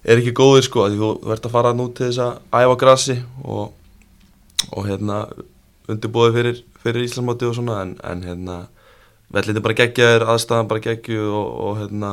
er 0.03 0.23
ekki 0.23 0.35
góðir 0.39 0.67
sko, 0.67 0.89
því 0.89 1.01
þú 1.01 1.11
verður 1.31 1.49
að 1.49 1.57
fara 1.57 1.73
nú 1.77 1.89
til 1.91 2.09
þess 2.09 2.23
að 2.23 2.61
æfa 2.63 2.77
grassi 2.83 3.17
og, 3.43 3.65
og 4.71 4.89
hérna 4.89 5.19
undirbúið 5.91 6.39
fyrir, 6.39 6.61
fyrir 6.83 7.07
Íslandsmóti 7.07 7.49
og 7.49 7.57
svona 7.59 7.81
en, 7.85 7.97
en 8.07 8.27
hérna 8.27 8.59
vellirnir 9.33 9.65
bara 9.65 9.79
geggjaðir, 9.83 10.27
aðstæðan 10.29 10.71
bara 10.71 10.85
geggju 10.85 11.27
og, 11.27 11.49
og 11.67 11.81
hérna 11.83 12.13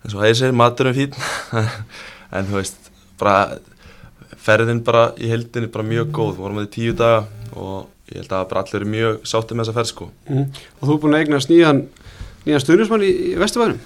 eins 0.00 0.14
og 0.14 0.24
hægir 0.24 0.40
segir, 0.40 0.56
maturum 0.56 0.96
fín 0.96 1.16
en 2.36 2.48
þú 2.48 2.60
veist, 2.60 2.90
bara 3.20 3.58
ferðin 4.38 4.82
bara 4.86 5.10
í 5.18 5.30
heldinni 5.30 5.70
bara 5.72 5.86
mjög 5.86 6.12
góð, 6.16 6.34
við 6.36 6.42
vorum 6.44 6.60
með 6.60 6.68
í 6.68 6.72
tíu 6.76 6.92
daga 6.98 7.24
og 7.56 7.88
ég 8.10 8.20
held 8.22 8.32
að 8.36 8.48
bara 8.50 8.62
allir 8.64 8.80
eru 8.80 8.90
mjög 8.90 9.18
sáttið 9.30 9.56
með 9.58 9.64
þessa 9.68 9.76
ferð 9.78 9.90
sko. 9.90 10.08
Mm. 10.30 10.46
Og 10.80 10.86
þú 10.88 10.94
er 10.94 11.02
búin 11.04 11.16
að 11.16 11.24
eignast 11.24 11.50
nýjan, 11.52 11.82
nýjan 12.46 12.64
stuðnismann 12.64 13.04
í, 13.06 13.12
Vesturbænum? 13.40 13.80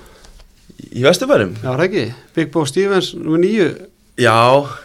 Í 0.90 1.02
Vesturbærum? 1.04 1.52
Já, 1.62 1.68
það 1.72 1.84
ekki? 1.88 2.04
Big 2.36 2.50
Bo 2.54 2.64
Stevens, 2.68 3.12
nummer 3.18 3.42
nýju? 3.42 3.68
Já, 4.20 4.36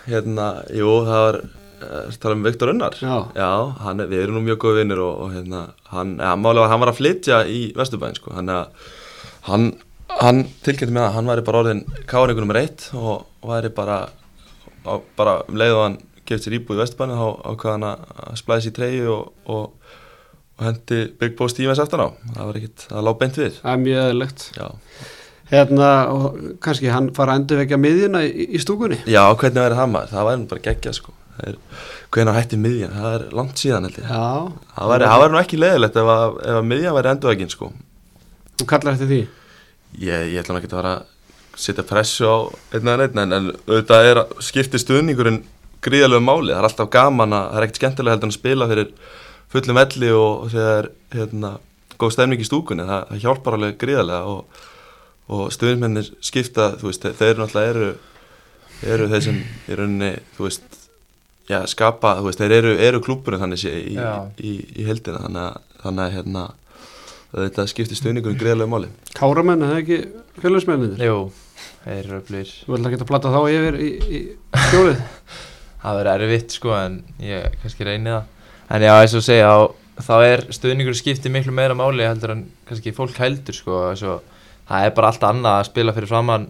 hérna, 0.10 0.48
jú, 0.74 0.93
það 1.06 1.24
var 1.26 1.39
uh, 1.43 2.15
tala 2.19 2.36
um 2.38 2.45
Viktor 2.48 2.72
Unnar 2.74 2.95
Já. 2.98 3.17
hann, 3.84 4.00
er- 4.02 4.10
við 4.10 4.24
erum 4.24 4.39
nú 4.39 4.45
mjög 4.48 4.62
góð 4.63 4.80
vinnir 4.82 5.02
og, 5.04 5.19
og 5.26 5.36
hérna, 5.36 5.67
hann, 5.93 6.15
ja, 6.17 6.34
málega 6.36 6.63
var 6.63 6.67
að 6.67 6.74
hann 6.74 6.84
var 6.86 6.93
að 6.93 7.00
flytja 7.02 7.41
í 7.45 7.60
Vesturbæn 7.78 8.17
sko, 8.17 8.34
hann, 8.36 8.50
hann, 9.48 9.67
hann 10.19 10.43
tilkynnti 10.65 10.95
með 10.95 11.08
að 11.08 11.13
hann 11.19 11.30
væri 11.30 11.45
bara 11.45 11.62
orðin 11.63 11.84
káringur 12.10 12.43
nummer 12.45 12.60
eitt 12.63 12.89
og, 12.98 13.28
og 13.43 13.54
væri 13.54 13.72
bara 13.76 14.00
á, 14.89 14.93
bara 15.19 15.36
um 15.47 15.60
leið 15.62 15.75
og 15.78 15.84
hann 15.86 15.97
gefið 16.30 16.43
sér 16.45 16.56
íbúð 16.60 16.78
í 16.78 16.82
Vesturbæn 16.84 17.13
þá 17.17 17.28
ákvað 17.54 17.75
hann 17.75 17.88
að 17.89 18.34
splæsa 18.41 18.69
í 18.69 18.75
treyju 18.75 19.13
og, 19.13 19.30
og, 19.49 19.93
og 20.60 20.65
hendi 20.67 20.99
Big 21.21 21.38
Bo 21.39 21.47
Stevens 21.49 21.82
eftir 21.82 22.04
á 22.06 22.08
það 22.36 22.43
var 22.49 22.60
ekkit, 22.60 22.86
það 22.91 23.08
lág 23.08 23.17
beint 23.23 23.39
við 23.41 23.56
Það 23.62 23.71
er 23.73 23.82
mjög 23.86 24.04
eðlilegt. 24.08 24.45
já, 24.58 24.67
Hérna, 25.49 25.88
og 26.13 26.36
kannski 26.62 26.91
hann 26.93 27.08
fara 27.17 27.34
að 27.34 27.39
endurvekja 27.41 27.80
miðjuna 27.82 28.19
í, 28.28 28.45
í 28.54 28.60
stúkunni? 28.62 28.99
já 29.10 29.23
hvernig 29.34 29.63
verið 29.63 29.80
það 29.80 29.88
maður, 29.95 30.12
það 30.13 30.28
væri 30.28 30.43
bara 30.52 30.65
geggja 30.67 30.93
sko. 30.93 31.13
Er, 31.39 31.56
hvernig 32.13 32.36
hætti 32.36 32.58
miðjan, 32.60 32.93
það 32.99 33.13
er 33.15 33.23
langt 33.39 33.62
síðan 33.62 33.88
held 33.88 33.97
ég 33.97 34.10
Já. 34.12 34.28
Það 34.75 34.91
væri, 34.91 35.08
nú 35.34 35.39
ekki 35.39 35.60
leiðilegt 35.63 35.97
ef 36.02 36.12
að, 36.13 36.36
ef 36.43 36.58
að 36.60 36.67
miðjan 36.69 36.97
væri 36.99 37.12
endurveginn 37.15 37.54
sko. 37.54 37.69
Þú 38.60 38.67
kallar 38.69 38.93
eftir 38.97 39.10
því? 39.10 39.19
Ég, 40.04 40.25
ég 40.36 40.41
ætla 40.43 40.60
ekki 40.60 40.69
að 40.69 40.89
að 40.91 41.08
setja 41.60 41.86
pressu 41.88 42.28
á 42.28 42.38
einn 42.76 42.91
eða 42.91 43.08
einn 43.08 43.24
en, 43.24 43.36
en 43.38 43.50
auðvitað 43.67 44.10
er 44.10 44.22
að 44.24 44.36
skipti 44.45 44.82
stuðningurinn 44.82 45.41
gríðalegu 45.84 46.24
máli, 46.24 46.54
það 46.54 46.60
er 46.60 46.67
alltaf 46.69 46.91
gaman 46.93 47.36
að 47.36 47.45
það 47.50 47.60
er 47.60 47.65
ekkert 47.65 47.82
skemmtilega 47.82 48.15
heldur 48.15 48.28
en 48.30 48.34
að 48.34 48.39
spila 48.39 48.69
fyrir 48.69 48.89
fullum 49.54 49.80
velli 49.80 50.12
og, 50.15 50.50
þegar 50.54 50.89
hérna, 51.15 51.54
góð 52.00 52.15
stemning 52.15 52.43
í 52.43 52.48
stúkunni, 52.48 52.86
það, 52.88 53.06
það 53.12 53.24
hjálpar 53.24 53.58
alveg 53.58 53.80
gríðalega 53.82 54.34
og, 54.34 54.60
og 55.30 55.48
stuðnismennir 55.56 56.12
skipta, 56.26 56.69
þú 56.80 56.91
veist, 56.91 57.08
þeir, 57.19 57.39
náttúrulega 57.39 57.74
eru, 57.74 57.89
eru 58.95 59.10
þeir 59.13 59.26
sem 59.26 59.41
í 59.41 59.80
rauninni, 59.80 60.12
þú 60.38 60.48
veist 60.48 60.80
já, 61.50 61.60
skapa, 61.72 62.15
þú 62.19 62.30
veist, 62.30 62.43
þeir 62.43 62.56
eru, 62.60 62.78
eru 62.89 63.04
klúburinn 63.04 63.43
þannig 63.43 63.63
sé 63.63 63.74
í, 63.80 63.98
í, 63.98 64.08
í, 64.45 64.56
í 64.84 64.88
heldina 64.88 65.24
þannig 65.26 65.45
að, 65.48 65.67
þannig 65.84 66.06
að 66.06 66.15
hérna, 66.17 66.48
þetta 67.34 67.67
skiptir 67.69 68.00
stuðningurinn 68.00 68.41
gríðalegu 68.41 68.72
máli. 68.72 68.91
Káramenn, 69.17 69.65
er 69.65 69.74
það 69.74 69.84
ekki 69.84 70.00
fjölusmenninir? 70.43 71.04
Jú, 71.08 71.17
þeir 71.86 72.00
eru 72.00 72.18
öflugir 72.20 72.54
Þú 72.65 72.74
vilt 72.74 72.89
ekki 72.89 73.00
að 73.00 73.10
plata 73.12 73.34
þá 73.34 73.39
yfir 73.54 73.80
í, 73.80 73.89
í 74.00 74.20
skjólið? 74.68 75.04
Það 75.84 76.00
verður 76.02 76.26
erfitt 76.28 76.56
sko 76.58 76.74
en 76.76 76.98
ég 77.24 77.54
kannski 77.62 77.86
reyni 77.88 78.12
það. 78.12 78.50
En 78.76 78.84
já, 78.84 78.92
eins 79.00 79.13
og 79.15 79.24
segja, 79.24 79.48
þá, 79.48 80.02
þá 80.10 80.15
er 80.28 80.42
stuðningur 80.58 80.98
skiptið 81.00 81.34
miklu 81.34 81.54
meira 81.56 81.78
máli 81.78 82.04
heldur 82.04 82.34
en 82.36 82.42
kannski 82.68 82.92
fólk 82.96 83.15
heldur 83.24 83.56
sko 83.56 83.78
og, 83.94 84.26
Það 84.70 84.86
er 84.86 84.92
bara 84.94 85.10
allt 85.10 85.24
annað 85.26 85.56
að 85.58 85.68
spila 85.72 85.94
fyrir 85.96 86.12
framann 86.12 86.44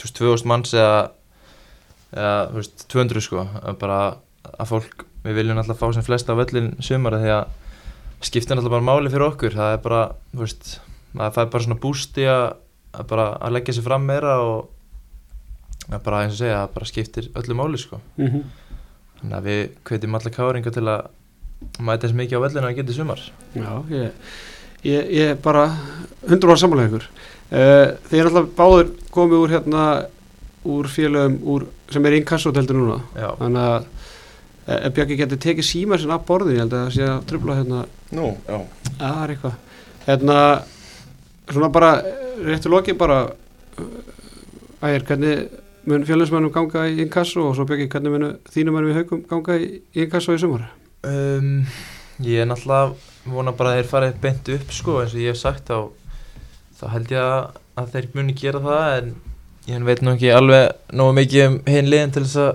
2000 0.00 0.48
manns 0.48 0.70
eða, 0.72 1.00
eða 2.14 2.36
þú 2.48 2.56
veist, 2.56 2.84
200 2.94 3.24
sko 3.26 3.42
að 3.60 3.74
bara 3.82 3.98
að 4.54 4.70
fólk, 4.70 5.04
við 5.26 5.36
viljum 5.36 5.60
alltaf 5.60 5.82
fá 5.82 5.90
sem 5.92 6.06
flesta 6.06 6.32
á 6.32 6.40
völlin 6.40 6.70
sumara 6.80 7.20
því 7.20 7.34
að 7.34 7.50
skiptir 8.24 8.56
alltaf 8.56 8.72
bara 8.72 8.86
máli 8.86 9.12
fyrir 9.12 9.26
okkur. 9.28 9.56
Það 9.58 9.74
er 9.74 9.82
bara, 9.84 10.00
þú 10.32 10.42
veist, 10.44 10.72
maður 11.12 11.36
fær 11.36 11.52
bara 11.52 11.66
svona 11.66 11.80
bústi 11.84 12.26
að, 12.32 12.46
að 12.92 13.06
bara 13.12 13.26
að 13.38 13.56
leggja 13.56 13.76
sér 13.76 13.86
fram 13.86 14.06
meira 14.06 14.36
og 14.42 14.68
að 15.90 16.02
bara 16.04 16.24
eins 16.24 16.36
og 16.36 16.42
segja, 16.42 16.60
það 16.62 16.74
bara 16.74 16.90
skiptir 16.90 17.30
öllu 17.34 17.54
máli 17.58 17.78
sko 17.78 18.00
Mm 18.16 18.26
-hmm. 18.26 18.42
Þannig 19.20 19.36
að 19.36 19.44
við 19.44 19.70
hvetjum 19.84 20.14
alla 20.14 20.30
káringa 20.30 20.70
til 20.70 20.86
að 20.88 21.00
mæta 21.78 22.06
þess 22.06 22.16
mikið 22.16 22.38
á 22.40 22.44
vellinu 22.44 22.68
að 22.68 22.76
geta 22.78 22.92
sumar. 22.92 23.20
Já, 23.54 23.84
ég, 23.90 24.10
ég, 24.82 25.10
ég 25.12 25.42
bara 25.42 25.76
hundur 26.28 26.48
var 26.48 26.56
samanlega 26.56 26.88
ykkur. 26.88 27.08
Uh, 27.50 28.16
er 28.16 28.24
alltaf 28.30 28.48
báður 28.56 28.90
komið 29.10 29.42
úr 29.42 29.50
hérna 29.50 30.06
úr 30.64 30.88
félögum 30.88 31.38
úr, 31.42 31.66
sem 31.90 32.06
er 32.06 32.12
inkassoteldi 32.12 32.72
núna. 32.72 33.00
Já. 33.14 33.28
Þannig 33.40 33.62
að 33.68 33.84
ef 34.86 34.94
Bjarki 34.94 35.16
getur 35.16 35.36
tekið 35.36 35.68
síma 35.68 35.98
sinna 35.98 36.14
af 36.14 36.26
borðinu, 36.28 36.54
ég 36.54 36.64
held 36.64 36.72
að 36.72 36.84
það 36.84 36.94
sé 36.94 37.06
að 37.10 37.26
trubla 37.26 37.56
hérna, 37.60 37.84
Nú, 38.16 38.36
já 38.48 38.58
að 39.00 39.14
það 39.14 39.22
er 39.22 39.32
eitthvað. 39.34 39.56
Hérna, 40.06 40.36
svona 41.50 41.70
bara 41.74 41.90
réttu 42.46 42.72
loki 42.72 42.94
bara 42.98 43.22
uh, 43.28 43.86
ægir, 44.82 45.06
hvernig 45.08 45.48
mun 45.88 46.04
félögsmennum 46.04 46.52
ganga 46.52 46.84
í 46.90 47.00
inkasso 47.04 47.48
og 47.48 47.56
svo 47.56 47.66
Bjarki, 47.68 47.88
hvernig 47.92 48.12
mun 48.14 48.26
þínum 48.50 48.76
mennum 48.76 48.92
í 48.92 48.98
haugum 48.98 49.22
ganga 49.28 49.56
í, 49.60 49.70
inkasso 50.04 50.36
í 50.36 50.40
sumar? 50.40 50.68
Um, 51.06 51.64
ég 52.20 52.42
er 52.42 52.48
náttúrulega 52.48 53.32
vona 53.32 53.54
bara 53.56 53.74
að 53.74 53.80
þeir 53.80 53.90
farið 53.90 54.20
beint 54.20 54.52
upp 54.56 54.74
sko 54.76 55.00
eins 55.00 55.16
og 55.16 55.22
ég 55.22 55.32
hef 55.32 55.40
sagt 55.40 55.70
þá, 55.70 55.88
þá 56.80 56.84
held 56.94 57.14
ég 57.14 57.26
að, 57.80 57.90
þeir 57.94 58.08
muni 58.16 58.36
gera 58.36 58.60
það 58.64 58.96
en 58.98 59.12
ég 59.70 59.86
veit 59.88 60.02
nú 60.04 60.14
ekki 60.16 60.32
alveg 60.34 60.96
nógu 60.96 61.16
mikið 61.16 61.46
um 61.46 61.58
hinn 61.68 61.88
liðin 61.88 62.14
til 62.16 62.24
þess 62.26 62.42
að 62.44 62.50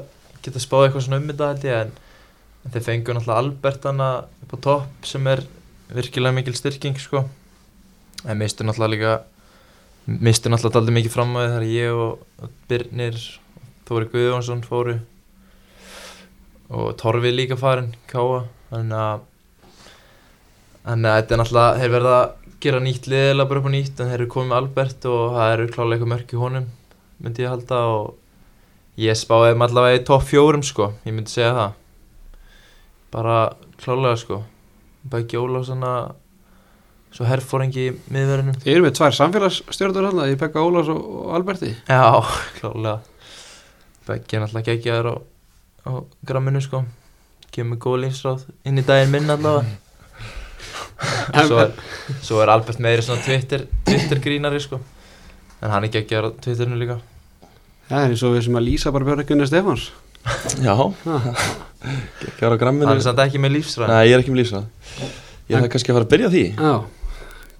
geta 0.46 0.62
spáð 0.62 0.88
eitthvað 0.88 1.06
svona 1.08 1.22
um 1.22 1.30
þetta 1.32 1.52
held 1.52 1.68
ég 1.70 1.80
en, 1.82 1.94
en 2.62 2.76
þeir 2.76 2.86
fengu 2.90 3.16
náttúrulega 3.16 3.42
Albertana 3.42 4.10
upp 4.46 4.54
á 4.54 4.58
topp 4.68 5.10
sem 5.10 5.32
er 5.34 5.42
virkilega 5.96 6.38
mikil 6.38 6.58
styrking 6.58 7.02
sko 7.02 7.24
en 8.26 8.38
mistu 8.42 8.66
náttúrulega 8.66 8.94
líka 8.94 9.16
mistu 10.06 10.52
náttúrulega 10.52 10.82
aldrei 10.82 10.98
mikið 11.00 11.14
fram 11.16 11.34
á 11.34 11.40
því 11.40 11.50
þegar 11.50 11.68
ég 11.72 12.00
og 12.06 12.42
og 12.46 12.56
Birnir 12.70 13.20
Þóri 13.86 14.10
Guðjónsson 14.12 14.64
fóru. 14.66 15.00
Og 16.74 16.96
Torfi 16.98 17.32
líka 17.34 17.58
farin 17.58 17.94
Káa 18.10 18.46
þannig 18.72 18.98
að 18.98 19.26
þannig 20.86 21.12
að 21.12 21.20
þetta 21.20 21.36
er 21.36 21.42
náttúrulega 21.42 21.80
þeir 21.82 21.94
verða 21.96 22.16
að 22.22 22.34
gera 22.66 22.82
nýtt 22.82 23.08
liðilega 23.10 23.50
bara 23.50 23.62
upp 23.62 23.70
á 23.70 23.76
nýtt 23.76 24.00
en 24.00 24.10
þeir 24.10 24.20
eru 24.20 24.32
komið 24.34 24.50
með 24.50 24.60
Albert 24.62 25.08
og 25.10 25.24
það 25.36 25.54
eru 25.54 25.68
klálega 25.74 25.96
eitthvað 25.96 26.14
mörk 26.14 26.34
í 26.34 26.42
honum 26.42 26.68
myndi 27.22 27.46
ég 27.46 27.52
halda 27.52 27.82
og 27.94 29.02
ég 29.02 29.18
spáði 29.20 29.54
þeim 29.54 29.66
allavega 29.66 30.00
í 30.00 30.04
topp 30.08 30.28
fjórum 30.30 30.64
sko, 30.66 30.92
ég 31.06 31.16
myndi 31.16 31.32
segja 31.32 31.54
það. 31.56 31.74
Bara 33.16 33.38
klálega 33.82 34.20
sko. 34.20 34.42
Beggi 35.12 35.40
Ólafssona 35.40 35.94
svo 37.16 37.28
herfóringi 37.30 37.86
í 37.88 37.94
miðverðinum. 38.12 38.58
Þið 38.64 38.74
eru 38.74 38.86
með 38.86 38.96
tvær 39.00 39.16
samfélagsstjórnur 39.16 40.08
hérna 40.10 40.28
í 40.32 40.36
Pekka 40.40 40.64
Ólafs 40.66 40.92
og, 40.92 41.00
og 41.22 41.34
Alberti. 41.38 41.72
Já, 41.88 42.02
klálega 42.60 43.00
Beggi 44.06 44.38
er 44.38 44.44
náttúrulega 44.44 44.68
geggjaður 44.70 45.08
á, 45.10 45.16
á 45.90 45.92
gramminu 46.30 46.62
sko. 46.62 46.84
Kemur 47.56 47.80
góð 47.82 48.04
línsráð 48.04 48.44
inn 48.68 48.78
í 48.78 48.84
daginn 48.86 49.14
minn 49.16 49.32
allavega. 49.34 49.82
Svo 51.50 51.58
er, 51.60 51.72
svo 52.24 52.38
er 52.40 52.50
Albert 52.54 52.80
meiri 52.80 53.04
svona 53.04 53.20
Twitter, 53.26 53.66
Twitter 53.84 54.22
grínari 54.24 54.62
sko. 54.64 54.78
En 55.60 55.74
hann 55.74 55.88
er 55.88 55.92
geggjaður 55.92 56.30
á 56.32 56.38
Twitterinu 56.40 56.78
líka. 56.80 56.96
Það 57.90 58.04
er 58.06 58.14
eins 58.14 58.24
og 58.24 58.36
við 58.36 58.46
sem 58.46 58.60
að 58.60 58.66
lýsa 58.68 58.94
bara 58.96 59.08
Björgunni 59.10 59.48
Stefáns. 59.50 59.90
Já, 60.64 60.76
ekki 62.30 62.48
ára 62.48 62.60
gramminu. 62.62 62.88
Hann 62.88 63.02
er 63.02 63.06
samt 63.06 63.20
ekki 63.26 63.42
með 63.42 63.58
lífsræð 63.60 63.92
Nei, 63.92 64.04
ég 64.08 64.16
er 64.16 64.24
ekki 64.24 64.34
með 64.34 64.42
lífsræð 64.44 65.12
Ég 65.46 65.60
þarf 65.60 65.74
kannski 65.76 65.92
að 65.92 65.98
fara 66.00 66.08
að 66.08 66.14
byrja 66.14 66.30
á 66.30 66.34
því. 66.34 66.46
Já, 66.56 66.74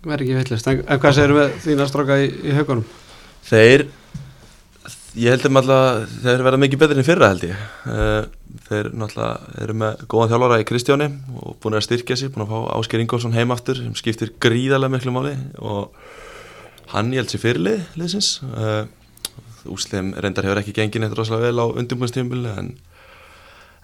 verð 0.08 0.26
ekki 0.26 0.40
veitlist 0.40 0.72
En, 0.72 0.82
en 0.86 1.04
hvað 1.04 1.18
segir 1.18 1.36
við 1.36 1.54
þína 1.66 1.88
stráka 1.90 2.18
í, 2.22 2.32
í 2.46 2.56
haugunum? 2.56 2.88
Þeir 3.46 3.88
Ég 5.16 5.32
held 5.32 5.46
þeim 5.46 5.62
alltaf 5.62 6.18
Þeir 6.26 6.44
verða 6.44 6.60
mikið 6.60 6.82
betri 6.82 7.00
en 7.00 7.08
fyrra 7.08 7.30
held 7.32 7.46
ég. 7.48 7.60
Eh, 7.88 8.26
Þeir 8.66 8.90
náttúrulega 8.98 9.62
eru 9.64 9.76
með 9.80 10.04
góðan 10.12 10.32
þjálfara 10.32 10.58
í 10.60 10.66
Kristjáni 10.68 11.08
og 11.40 11.56
búin 11.64 11.78
að 11.78 11.86
styrkja 11.86 12.18
sig, 12.20 12.32
búin 12.34 12.46
að 12.46 12.52
fá 12.52 12.74
Ásker 12.80 13.04
Ingolfsson 13.04 13.36
heim 13.36 13.54
aftur 13.54 13.80
sem 13.80 13.94
skiptir 13.96 14.34
gríðarlega 14.42 14.92
miklu 14.96 15.14
máli. 15.16 15.34
Og 15.60 15.94
hann 16.92 17.14
ég 17.14 17.22
held 17.22 17.32
sér 17.32 17.44
fyrirlið 17.44 17.84
liðsins. 18.00 18.30
Uh, 18.44 18.88
Úsleim 19.72 20.14
reyndar 20.22 20.48
hefur 20.48 20.62
ekki 20.62 20.76
gengið 20.78 21.04
neitt 21.04 21.16
rosalega 21.18 21.50
vel 21.50 21.64
á 21.64 21.66
undirbúinstímbil 21.82 22.44
en, 22.52 22.74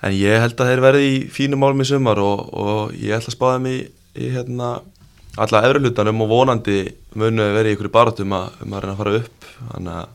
en 0.01 0.15
ég 0.15 0.41
held 0.43 0.59
að 0.59 0.71
þeir 0.71 0.83
verði 0.85 1.07
í 1.07 1.15
fínum 1.33 1.63
málum 1.63 1.81
í 1.83 1.87
sumar 1.89 2.21
og, 2.21 2.43
og 2.53 2.95
ég 2.97 3.15
ætla 3.17 3.31
að 3.31 3.37
spáða 3.37 3.55
þeim 3.57 3.69
í, 3.71 3.77
í 4.21 4.31
hérna 4.35 4.71
alla 5.39 5.61
efri 5.67 5.79
hlutanum 5.79 6.23
og 6.25 6.31
vonandi 6.31 6.79
munu 7.15 7.45
verið 7.55 7.71
í 7.71 7.77
ykkur 7.77 7.91
barátum 7.93 8.33
að, 8.35 8.57
um 8.65 8.73
að 8.75 8.83
reyna 8.83 8.95
að 8.95 9.01
fara 9.01 9.13
upp. 9.21 9.47
Þannig 9.69 9.93
að 9.93 10.09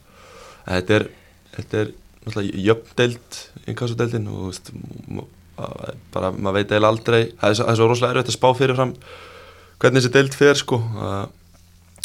þetta 0.66 0.96
er, 0.96 1.06
þetta 1.56 1.80
er 1.80 1.92
náttúrulega 2.26 2.64
jöfndeild 2.66 3.40
innkassudeildin 3.66 4.28
og 4.32 4.42
veist, 4.50 4.72
bara 6.12 6.32
maður 6.34 6.58
veit 6.58 6.74
eiginlega 6.74 6.92
aldrei. 6.92 7.22
Það 7.40 7.48
er, 7.48 7.58
það 7.62 7.72
er 7.72 7.80
svo 7.80 7.88
rosalega 7.90 8.16
erfitt 8.16 8.32
að 8.32 8.38
spá 8.38 8.48
fyrir 8.58 8.78
fram 8.78 8.96
hvernig 9.76 10.02
þessi 10.02 10.14
deild 10.16 10.36
fer 10.36 10.60
sko. 10.60 10.80
Að, 11.06 11.30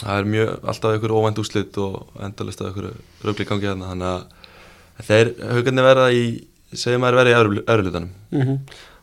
það 0.01 0.13
er 0.19 0.29
mjög 0.35 0.69
alltaf 0.71 0.99
ykkur 0.99 1.15
óvænt 1.17 1.41
úslit 1.43 1.81
og 1.81 2.21
endalist 2.23 2.63
að 2.63 2.71
ykkur 2.71 2.87
rögli 3.27 3.49
gangi 3.49 3.69
hérna. 3.71 3.91
Þannig 3.91 4.13
að 5.01 5.09
þeir 5.09 5.33
haugarnir 5.51 5.89
verða 5.89 6.07
í 6.15 6.23
segjum 6.71 7.03
að 7.03 7.11
þeir 7.11 7.19
verða 7.19 7.35
í 7.35 7.65
efri 7.65 7.85
hlutanum. 7.89 8.15
Mm 8.31 8.55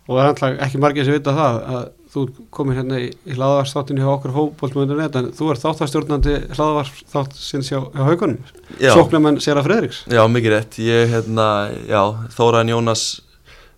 Og 0.08 0.16
það 0.16 0.22
er 0.22 0.30
alltaf 0.32 0.62
ekki 0.64 0.78
margir 0.80 1.04
sem 1.04 1.12
vita 1.18 1.34
það 1.36 1.56
að 1.68 1.88
þú 2.12 2.24
komir 2.54 2.78
hérna 2.78 2.98
í, 3.02 3.08
í 3.28 3.36
hlaðavarsþáttinu 3.36 4.02
hjá 4.02 4.10
okkur 4.14 4.34
fótbollmöndunett 4.36 5.16
en 5.20 5.30
þú 5.36 5.50
ert 5.52 5.64
þáttastjórnandi 5.64 6.36
hlaðavarsþátt 6.56 7.36
sinns 7.36 7.68
hjá, 7.72 7.80
hjá 7.92 8.04
haugunum. 8.06 8.38
Sóknarmenn 8.80 9.40
Sera 9.44 9.64
Fredriks 9.66 10.04
Já, 10.08 10.22
mikið 10.30 10.54
rétt. 10.54 10.78
Ég, 10.80 11.08
hérna, 11.12 11.48
já, 11.88 12.00
Þóraðin 12.36 12.72
Jónas, 12.72 13.04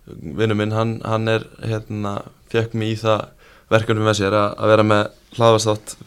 vinnu 0.07 0.57
minn, 0.59 0.75
hann, 0.75 0.95
hann 1.07 1.31
er, 1.31 1.47
hérna, 1.65 2.21
fekk 2.51 2.77
mig 2.79 2.95
í 2.95 3.01
það 3.01 3.27
verkefni 3.71 4.05
með 4.05 4.17
sér 4.21 4.37
að, 4.37 4.55
að 4.59 4.73
vera 4.73 4.87
með 4.87 5.03
hlaðvarsþátt 5.37 5.97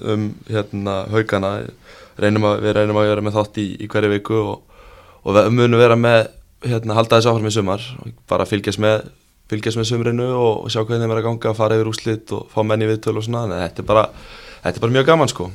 um, 0.00 0.30
hérna, 0.48 0.96
haugana. 1.12 1.52
Reynum 2.16 2.48
að, 2.48 2.64
við 2.64 2.76
reynum 2.78 2.98
að 3.00 3.10
vera 3.10 3.24
með 3.24 3.36
þátt 3.36 3.60
í, 3.60 3.68
í 3.84 3.90
hverju 3.92 4.12
viku 4.14 4.40
og, 4.40 4.82
og 5.22 5.36
við 5.36 5.52
munum 5.52 5.80
vera 5.80 5.96
með, 6.00 6.30
hérna, 6.64 6.96
halda 6.96 7.18
þessu 7.18 7.32
áfram 7.32 7.48
í 7.50 7.54
sumar. 7.56 7.86
Bara 8.30 8.48
fylgjast 8.48 8.80
með, 8.80 9.10
fylgjast 9.50 9.78
með 9.80 9.88
sumrinu 9.90 10.26
og, 10.34 10.66
sjá 10.72 10.82
hvernig 10.82 11.04
þeim 11.04 11.14
er 11.14 11.20
að 11.20 11.28
ganga, 11.28 11.54
fara 11.58 11.78
yfir 11.78 11.92
úslit 11.92 12.34
og 12.34 12.48
fá 12.52 12.60
menn 12.66 12.82
í 12.82 12.90
viðtölu 12.90 13.22
og 13.22 13.28
svona. 13.28 13.46
Að 13.46 13.62
Þetta 13.66 13.82
er 13.82 13.88
bara, 13.92 14.04
þetta 14.64 14.74
er 14.74 14.84
bara 14.86 14.96
mjög 14.98 15.08
gaman, 15.12 15.32
sko. 15.32 15.50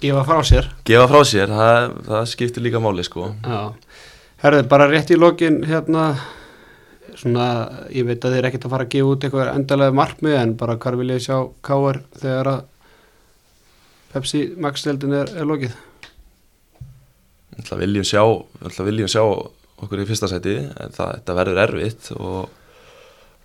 Gefa 0.00 0.22
frá 0.28 0.40
sér 0.44 0.66
Gefa 0.84 1.06
frá 1.08 1.22
sér, 1.24 1.52
það, 1.56 1.94
það 2.08 2.26
skiptir 2.32 2.64
líka 2.66 2.82
máli, 2.84 3.04
sko. 3.06 3.30
Já 3.44 3.60
Herðið, 4.42 4.66
bara 4.68 4.86
rétt 4.90 5.10
í 5.14 5.16
lokin 5.16 5.62
hérna 5.64 6.10
svona, 7.16 7.46
ég 7.88 8.04
veit 8.04 8.20
að 8.20 8.34
þið 8.34 8.38
er 8.42 8.48
ekkert 8.50 8.66
að 8.68 8.74
fara 8.74 8.84
að 8.86 8.92
gefa 8.92 9.12
út 9.14 9.24
eitthvað 9.24 9.52
endalega 9.54 9.96
markmið 9.96 10.36
en 10.36 10.52
bara 10.60 10.76
hvað 10.80 10.98
vil 11.00 11.14
ég 11.14 11.22
sjá 11.24 11.36
K.R. 11.64 12.00
þegar 12.20 12.50
að 12.52 12.58
Pepsi 14.12 14.42
Max-deldin 14.60 15.16
er, 15.16 15.32
er 15.32 15.48
lokið 15.48 15.72
Ætla 17.56 17.78
viljum 17.80 18.04
sjá, 18.04 18.20
ætla 18.68 18.84
viljum 18.84 19.08
sjá 19.08 19.22
okkur 19.24 20.02
í 20.02 20.06
fyrsta 20.08 20.28
sæti 20.28 20.58
en 20.60 20.92
það, 20.92 21.14
þetta 21.16 21.36
verður 21.40 21.62
erfitt 21.64 22.10
og 22.16 22.52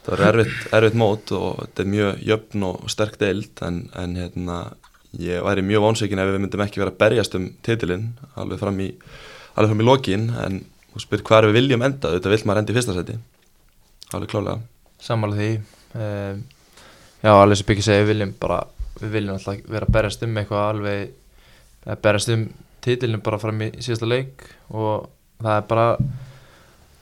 það 0.06 0.14
verður 0.16 0.30
erfitt, 0.32 0.74
erfitt 0.78 1.00
mót 1.02 1.34
og 1.38 1.62
þetta 1.62 1.84
er 1.84 1.92
mjög 1.96 2.26
jöfn 2.32 2.68
og 2.70 2.90
sterk 2.92 3.20
deild 3.22 3.64
en, 3.68 3.84
en 3.98 4.18
hérna, 4.20 4.58
ég 5.22 5.46
væri 5.46 5.66
mjög 5.68 5.86
vonsveikin 5.88 6.24
ef 6.24 6.32
við 6.32 6.44
myndum 6.46 6.66
ekki 6.66 6.82
vera 6.82 6.94
að 6.94 7.02
berjast 7.04 7.38
um 7.38 7.48
titilinn 7.66 8.12
alveg 8.40 8.62
fram 8.62 8.82
í, 8.82 8.92
alveg 9.56 9.74
fram 9.74 9.86
í 9.86 9.88
lokin 9.88 10.28
en 10.46 10.62
þú 10.92 11.06
spyr 11.06 11.26
hvað 11.28 11.50
við 11.50 11.60
viljum 11.62 11.88
enda 11.88 12.16
þetta 12.18 12.34
vill 12.34 12.44
maður 12.46 12.64
enda 12.64 12.74
í 12.74 12.80
fyrsta 12.80 12.98
sæti. 12.98 13.18
Alveg 14.12 14.32
klálega 14.34 14.60
sammála 15.02 15.38
því. 15.38 15.52
Um, 15.94 16.44
já, 17.22 17.32
alveg 17.34 17.60
sem 17.60 17.70
Byggi 17.70 17.86
segi 17.86 18.04
við 18.04 18.12
viljum 18.14 18.34
bara, 18.42 18.60
við 19.00 19.16
viljum 19.16 19.38
alltaf 19.38 19.64
vera 19.68 19.88
að 19.88 19.96
berjast 19.98 20.26
um 20.26 20.38
eitthvað 20.42 20.68
alveg 20.68 21.16
að 21.90 22.04
berjast 22.06 22.34
um 22.36 22.44
titilin 22.82 23.24
bara 23.26 23.40
fram 23.42 23.64
í 23.66 23.72
síðasta 23.80 24.10
leik 24.10 24.46
og 24.70 25.10
það 25.42 25.56
er 25.56 25.66
bara 25.70 25.88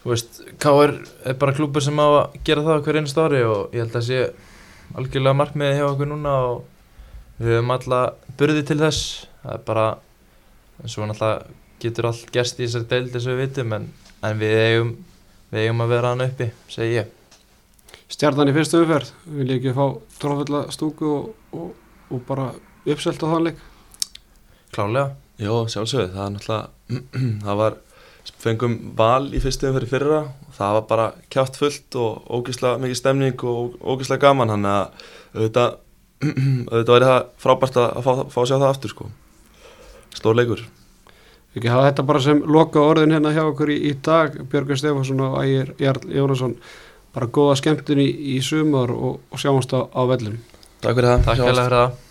þú 0.04 0.14
veist, 0.14 0.42
K.R. 0.62 0.96
er 1.28 1.38
bara 1.42 1.56
klúpur 1.58 1.84
sem 1.84 2.00
á 2.00 2.08
að 2.08 2.40
gera 2.48 2.66
það 2.66 2.84
hver 2.86 3.00
einu 3.00 3.12
stóri 3.12 3.42
og 3.48 3.76
ég 3.76 3.84
held 3.84 3.98
að 4.00 4.08
sé 4.08 4.22
algjörlega 4.98 5.40
markmiði 5.42 5.78
hjá 5.80 5.86
okkur 5.90 6.10
núna 6.10 6.36
og 6.50 6.64
við 7.40 7.56
höfum 7.58 7.76
alla 7.76 8.02
burði 8.40 8.66
til 8.68 8.80
þess. 8.80 9.28
Það 9.44 9.54
er 9.56 9.64
bara 9.68 9.86
en 10.80 10.92
svo 10.92 11.08
náttúrulega 11.08 11.56
getur 11.80 12.10
allt 12.10 12.34
gerst 12.36 12.60
í 12.60 12.66
þessari 12.66 12.90
deild 12.92 13.16
eins 13.16 13.28
og 13.28 13.36
við 13.36 13.46
vitum 13.46 13.78
en, 13.78 13.88
en 14.28 14.42
við 14.42 14.58
eigum 14.66 14.92
við 15.50 15.64
eigum 15.66 15.86
að 15.86 15.94
vera 15.96 16.12
hann 16.14 16.26
uppi, 16.26 16.50
segi 16.70 17.00
ég. 17.00 17.16
Stjarnan 18.10 18.50
í 18.50 18.54
fyrstu 18.54 18.84
umferð, 18.84 19.14
vil 19.30 19.48
ég 19.50 19.60
ekki 19.60 19.76
fá 19.78 19.86
tróðfulla 20.22 20.66
stúku 20.74 21.10
og, 21.10 21.32
og, 21.54 21.72
og 22.10 22.22
bara 22.28 22.52
uppselt 22.90 23.22
á 23.22 23.28
þann 23.30 23.50
leik. 23.50 23.66
Klálega 24.74 25.16
Jó, 25.40 25.54
sjálfsögðu, 25.72 26.10
það 26.12 26.26
er 26.26 26.32
náttúrulega 26.34 27.04
það 27.46 27.60
var, 27.62 27.76
fengum 28.40 28.76
val 28.98 29.30
í 29.34 29.42
fyrstu 29.44 29.70
umferð 29.70 29.88
í 29.88 29.92
fyrra. 29.92 30.24
Og 30.48 30.58
það 30.58 30.76
var 30.78 30.88
bara 30.90 31.08
kjátt 31.34 31.60
fullt 31.60 32.00
og 32.00 32.34
ógislega 32.40 32.82
mikið 32.82 33.00
stemning 33.00 33.46
og 33.48 33.78
ógislega 33.84 34.28
gaman. 34.28 34.54
Hann 34.54 34.68
að 34.70 35.06
auðvitað, 35.36 35.80
auðvitað 36.72 36.94
væri 36.96 37.10
það 37.12 37.32
frábært 37.46 37.80
að 37.84 38.04
fá, 38.08 38.12
fá 38.34 38.42
að 38.44 38.50
sjá 38.52 38.58
það 38.58 38.68
aftur 38.72 38.94
sko. 38.96 39.10
Stór 40.18 40.38
leikur. 40.40 40.66
Ekki 41.58 41.72
hafa 41.72 41.88
þetta 41.90 42.06
bara 42.06 42.22
sem 42.22 42.44
loka 42.46 42.84
orðin 42.86 43.16
hérna 43.16 43.34
hjá 43.34 43.42
okkur 43.48 43.72
í, 43.74 43.80
í 43.90 43.96
dag 44.06 44.36
Björgur 44.52 44.78
Stefánsson 44.78 45.24
og 45.26 45.40
Ægir 45.42 45.74
Jarl 45.82 46.12
Jónasson. 46.14 46.54
Bara 47.16 47.32
góða 47.34 47.56
skemmtun 47.58 48.04
í, 48.04 48.10
í 48.36 48.38
sumar 48.46 48.94
og, 48.94 49.18
og 49.34 49.42
sjáumst 49.42 49.74
á, 49.74 49.82
á 49.90 50.02
vellum 50.12 50.38
Takk 50.80 50.94
fyrir 50.94 51.10
það. 51.10 51.26
Takk 51.26 51.42
fyrir 51.42 51.74
það 51.74 52.09